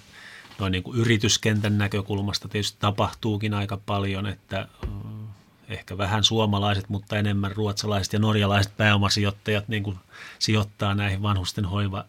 noin 0.58 0.72
niin 0.72 0.82
kuin 0.82 0.98
yrityskentän 0.98 1.78
näkökulmasta 1.78 2.48
tietysti 2.48 2.78
tapahtuukin 2.80 3.54
aika 3.54 3.76
paljon, 3.86 4.26
että 4.26 4.68
ehkä 5.68 5.98
vähän 5.98 6.24
suomalaiset, 6.24 6.88
mutta 6.88 7.16
enemmän 7.16 7.52
ruotsalaiset 7.52 8.12
ja 8.12 8.18
norjalaiset 8.18 8.76
pääomasijoittajat 8.76 9.68
niin 9.68 9.82
kuin 9.82 9.98
sijoittaa 10.38 10.94
näihin 10.94 11.22
vanhusten 11.22 11.64
hoiva 11.64 12.04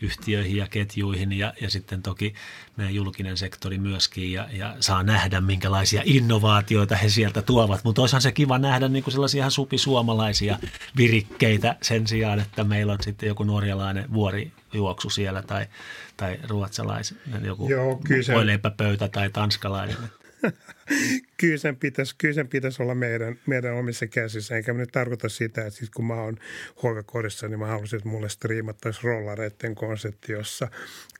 yhtiöihin 0.00 0.56
ja 0.56 0.66
ketjuihin 0.66 1.32
ja, 1.32 1.52
ja 1.60 1.70
sitten 1.70 2.02
toki 2.02 2.34
meidän 2.76 2.94
julkinen 2.94 3.36
sektori 3.36 3.78
myöskin 3.78 4.32
ja, 4.32 4.48
ja 4.52 4.76
saa 4.80 5.02
nähdä, 5.02 5.40
minkälaisia 5.40 6.02
innovaatioita 6.04 6.96
he 6.96 7.08
sieltä 7.08 7.42
tuovat. 7.42 7.84
Mutta 7.84 8.02
olisihan 8.02 8.22
se 8.22 8.32
kiva 8.32 8.58
nähdä 8.58 8.88
niin 8.88 9.04
kuin 9.04 9.12
sellaisia 9.12 9.38
ihan 9.38 9.50
supisuomalaisia 9.50 10.58
virikkeitä 10.96 11.76
sen 11.82 12.06
sijaan, 12.06 12.40
että 12.40 12.64
meillä 12.64 12.92
on 12.92 12.98
sitten 13.02 13.26
joku 13.26 13.44
norjalainen 13.44 14.12
vuorijuoksu 14.12 15.10
siellä 15.10 15.42
tai, 15.42 15.66
tai 16.16 16.38
ruotsalaisen 16.48 17.18
joku 17.44 17.68
Joo, 17.68 18.00
voileipäpöytä 18.34 19.08
tai 19.08 19.30
tanskalainen. 19.30 19.96
kyllä, 21.40 21.58
sen 21.58 21.76
pitäisi, 21.76 22.14
kyllä 22.18 22.34
sen 22.34 22.48
pitäisi 22.48 22.82
olla 22.82 22.94
meidän, 22.94 23.38
meidän 23.46 23.74
omissa 23.74 24.06
käsissä. 24.06 24.56
Enkä 24.56 24.72
nyt 24.72 24.92
tarkoita 24.92 25.28
sitä, 25.28 25.66
että 25.66 25.78
siis 25.78 25.90
kun 25.90 26.04
mä 26.04 26.14
oon 26.14 26.36
hoivakodissa, 26.82 27.48
niin 27.48 27.58
mä 27.58 27.66
haluaisin, 27.66 27.96
että 27.96 28.08
mulle 28.08 28.28
striimattaisiin 28.28 29.04
rollareiden 29.04 29.74
konsepti, 29.74 30.32
jossa 30.32 30.68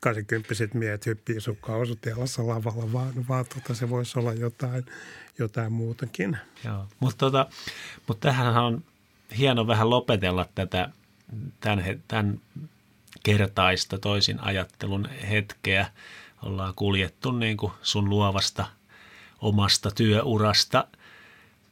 80 0.01 0.77
miehet 0.77 1.05
hyppii 1.05 1.41
sukkausutielassa 1.41 2.47
lavalla, 2.47 2.93
vaan, 2.93 3.27
vaan 3.29 3.45
tota, 3.45 3.73
se 3.73 3.89
voisi 3.89 4.19
olla 4.19 4.33
jotain, 4.33 4.85
jotain 5.39 5.73
muutakin. 5.73 6.37
Joo, 6.65 6.87
mutta 6.99 7.17
tota, 7.17 7.47
mut 8.07 8.19
tähän 8.19 8.57
on 8.57 8.83
hieno 9.37 9.67
vähän 9.67 9.89
lopetella 9.89 10.49
tätä 10.55 10.89
tämän, 11.59 12.01
tämän 12.07 12.41
kertaista 13.23 13.97
toisin 13.97 14.39
ajattelun 14.39 15.09
hetkeä. 15.29 15.85
Ollaan 16.41 16.73
kuljettu 16.75 17.31
niin 17.31 17.57
kuin 17.57 17.71
sun 17.81 18.09
luovasta– 18.09 18.65
omasta 19.41 19.91
työurasta 19.91 20.87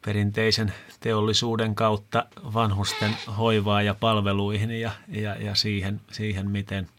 perinteisen 0.05 0.73
teollisuuden 0.99 1.75
kautta 1.75 2.25
vanhusten 2.53 3.17
hoivaa 3.37 3.81
ja 3.81 3.93
palveluihin 3.93 4.71
ja, 4.71 4.91
ja, 5.07 5.35
ja 5.35 5.55
siihen, 5.55 6.01
siihen, 6.11 6.51
miten 6.51 6.89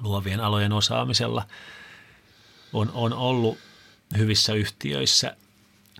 luovien 0.00 0.40
alojen 0.40 0.72
osaamisella 0.72 1.46
on, 2.72 2.90
on 2.94 3.12
ollut 3.12 3.58
hyvissä 4.16 4.52
yhtiöissä 4.52 5.36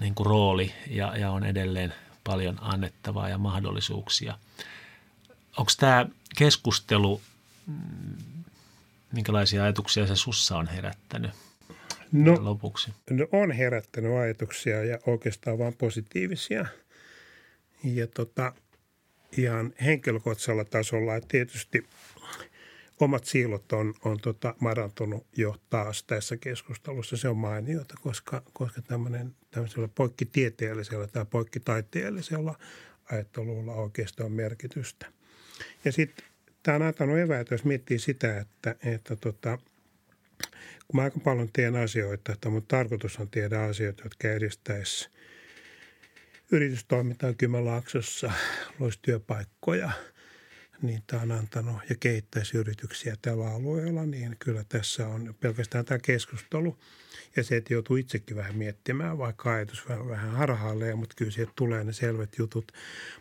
niin 0.00 0.14
kuin 0.14 0.26
rooli 0.26 0.74
ja, 0.86 1.16
ja 1.16 1.30
on 1.30 1.44
edelleen 1.44 1.94
paljon 2.24 2.58
annettavaa 2.60 3.28
ja 3.28 3.38
mahdollisuuksia. 3.38 4.38
Onko 5.56 5.72
tämä 5.78 6.06
keskustelu, 6.36 7.20
mm, 7.66 8.16
minkälaisia 9.12 9.62
ajatuksia 9.62 10.06
se 10.06 10.16
sussa 10.16 10.56
on 10.56 10.68
herättänyt? 10.68 11.47
No, 12.12 12.36
lopuksi? 12.40 12.90
No 13.10 13.26
on 13.32 13.52
herättänyt 13.52 14.12
ajatuksia 14.12 14.84
ja 14.84 14.98
oikeastaan 15.06 15.58
vain 15.58 15.74
positiivisia. 15.78 16.66
Ja 17.84 18.06
tota, 18.06 18.52
ihan 19.36 19.74
henkilökohtaisella 19.84 20.64
tasolla, 20.64 21.16
että 21.16 21.28
tietysti 21.28 21.84
omat 23.00 23.24
siilot 23.24 23.72
on, 23.72 23.94
on 24.04 24.20
tota 24.20 24.54
marantunut 24.60 25.26
jo 25.36 25.56
taas 25.70 26.02
tässä 26.02 26.36
keskustelussa. 26.36 27.16
Se 27.16 27.28
on 27.28 27.36
mainiota, 27.36 27.94
koska, 28.02 28.42
koska 28.52 28.82
tämmöinen, 28.82 29.34
tämmöisellä 29.50 29.88
poikkitieteellisellä 29.88 31.06
tai 31.06 31.26
poikkitaiteellisella 31.30 32.58
ajattelulla 33.12 33.74
oikeastaan 33.74 34.26
on 34.26 34.32
merkitystä. 34.32 35.06
Ja 35.84 35.92
sitten 35.92 36.24
tämä 36.62 36.76
on 36.76 36.82
antanut 36.82 37.18
eväät, 37.18 37.50
jos 37.50 37.64
miettii 37.64 37.98
sitä, 37.98 38.38
että, 38.38 38.76
että 38.84 39.16
tota, 39.16 39.58
kun 40.88 41.00
mä 41.00 41.02
aika 41.02 41.20
paljon 41.20 41.48
teen 41.52 41.76
asioita, 41.76 42.32
että 42.32 42.48
mun 42.48 42.66
tarkoitus 42.66 43.18
on 43.18 43.30
tehdä 43.30 43.60
asioita, 43.60 44.02
jotka 44.04 44.28
edistäisi 44.28 45.08
yritystoimintaa 46.52 47.32
Kymenlaaksossa, 47.32 48.32
loisi 48.78 48.98
työpaikkoja, 49.02 49.90
tämä 51.06 51.22
on 51.22 51.32
antanut 51.32 51.76
ja 51.88 51.96
kehittäisi 52.00 52.56
yrityksiä 52.56 53.16
tällä 53.22 53.50
alueella, 53.50 54.06
niin 54.06 54.36
kyllä 54.38 54.64
tässä 54.68 55.08
on 55.08 55.34
pelkästään 55.40 55.84
tämä 55.84 55.98
keskustelu 55.98 56.78
ja 57.36 57.44
se, 57.44 57.56
että 57.56 57.74
joutuu 57.74 57.96
itsekin 57.96 58.36
vähän 58.36 58.56
miettimään, 58.56 59.18
vaikka 59.18 59.52
ajatus 59.52 59.88
vähän, 59.88 60.08
vähän 60.08 60.30
harhailee, 60.30 60.94
mutta 60.94 61.14
kyllä 61.16 61.30
sieltä 61.30 61.52
tulee 61.56 61.84
ne 61.84 61.92
selvät 61.92 62.38
jutut. 62.38 62.72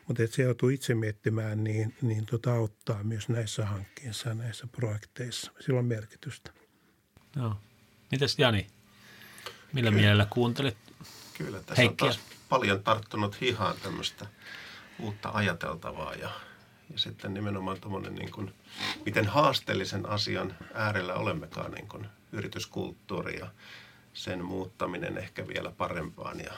Mutta 0.07 0.23
että 0.23 0.35
se 0.35 0.43
joutuu 0.43 0.69
itse 0.69 0.95
miettimään, 0.95 1.63
niin, 1.63 1.95
niin 2.01 2.25
tota 2.25 2.53
auttaa 2.53 3.03
myös 3.03 3.29
näissä 3.29 3.65
hankkeissa 3.65 4.33
näissä 4.33 4.67
projekteissa. 4.67 5.51
Sillä 5.59 5.79
on 5.79 5.85
merkitystä. 5.85 6.51
Joo. 7.37 7.57
Mites 8.11 8.39
Jani? 8.39 8.67
Millä 9.73 9.89
Kyllä. 9.89 10.01
mielellä 10.01 10.27
kuuntelit 10.29 10.77
Kyllä, 11.37 11.59
tässä 11.59 11.81
Heikkiä? 11.81 12.07
on 12.07 12.13
taas 12.13 12.19
paljon 12.49 12.83
tarttunut 12.83 13.41
hihaan 13.41 13.75
tämmöistä 13.83 14.25
uutta 14.99 15.29
ajateltavaa 15.33 16.13
ja, 16.13 16.29
ja 16.93 16.99
sitten 16.99 17.33
nimenomaan 17.33 17.81
tuommoinen, 17.81 18.15
niin 18.15 18.31
kuin, 18.31 18.53
miten 19.05 19.25
haasteellisen 19.25 20.09
asian 20.09 20.57
äärellä 20.73 21.13
olemmekaan 21.13 21.71
niin 21.71 21.87
kuin 21.87 22.07
yrityskulttuuri 22.31 23.39
ja 23.39 23.47
sen 24.13 24.45
muuttaminen 24.45 25.17
ehkä 25.17 25.47
vielä 25.47 25.71
parempaan 25.71 26.39
ja 26.39 26.53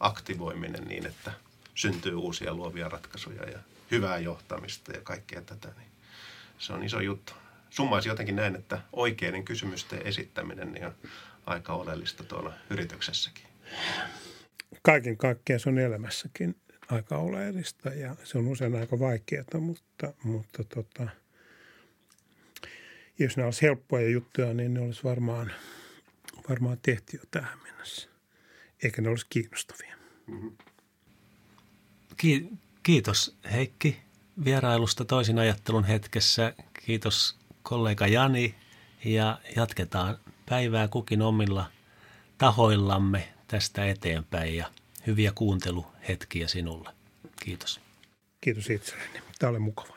aktivoiminen 0.00 0.84
niin, 0.84 1.06
että 1.06 1.32
syntyy 1.74 2.14
uusia 2.14 2.54
luovia 2.54 2.88
ratkaisuja 2.88 3.50
ja 3.50 3.58
hyvää 3.90 4.18
johtamista 4.18 4.92
ja 4.92 5.00
kaikkea 5.00 5.42
tätä, 5.42 5.68
niin 5.78 5.88
se 6.58 6.72
on 6.72 6.84
iso 6.84 7.00
juttu. 7.00 7.32
Summaisin 7.74 8.10
jotenkin 8.10 8.36
näin, 8.36 8.56
että 8.56 8.80
oikeiden 8.92 9.44
kysymysten 9.44 10.06
esittäminen 10.06 10.72
niin 10.72 10.86
on 10.86 10.94
aika 11.46 11.72
oleellista 11.72 12.24
tuolla 12.24 12.52
yrityksessäkin. 12.70 13.44
Kaiken 14.82 15.16
kaikkiaan 15.16 15.60
se 15.60 15.68
on 15.68 15.78
elämässäkin 15.78 16.56
aika 16.90 17.16
oleellista 17.16 17.88
ja 17.88 18.16
se 18.24 18.38
on 18.38 18.48
usein 18.48 18.76
aika 18.76 18.98
vaikeaa, 18.98 19.44
mutta, 19.60 20.12
mutta 20.24 20.64
tota, 20.64 21.08
jos 23.18 23.36
ne 23.36 23.44
olisi 23.44 23.62
helppoja 23.62 24.08
juttuja, 24.08 24.54
niin 24.54 24.74
ne 24.74 24.80
olisi 24.80 25.04
varmaan, 25.04 25.52
varmaan 26.48 26.78
tehty 26.82 27.16
jo 27.16 27.22
tähän 27.30 27.58
mennessä. 27.62 28.08
Eikä 28.82 29.02
ne 29.02 29.08
olisi 29.08 29.26
kiinnostavia. 29.30 29.96
Mm-hmm. 30.26 30.56
Kiitos 32.82 33.36
Heikki 33.52 33.96
vierailusta 34.44 35.04
toisin 35.04 35.38
ajattelun 35.38 35.84
hetkessä. 35.84 36.54
Kiitos 36.86 37.43
kollega 37.64 38.06
Jani 38.06 38.54
ja 39.04 39.38
jatketaan 39.56 40.18
päivää 40.48 40.88
kukin 40.88 41.22
omilla 41.22 41.66
tahoillamme 42.38 43.28
tästä 43.48 43.86
eteenpäin 43.86 44.56
ja 44.56 44.70
hyviä 45.06 45.32
kuunteluhetkiä 45.34 46.48
sinulle. 46.48 46.90
Kiitos. 47.44 47.80
Kiitos 48.40 48.70
itselleni. 48.70 49.20
Tämä 49.38 49.50
oli 49.50 49.58
mukavaa. 49.58 49.93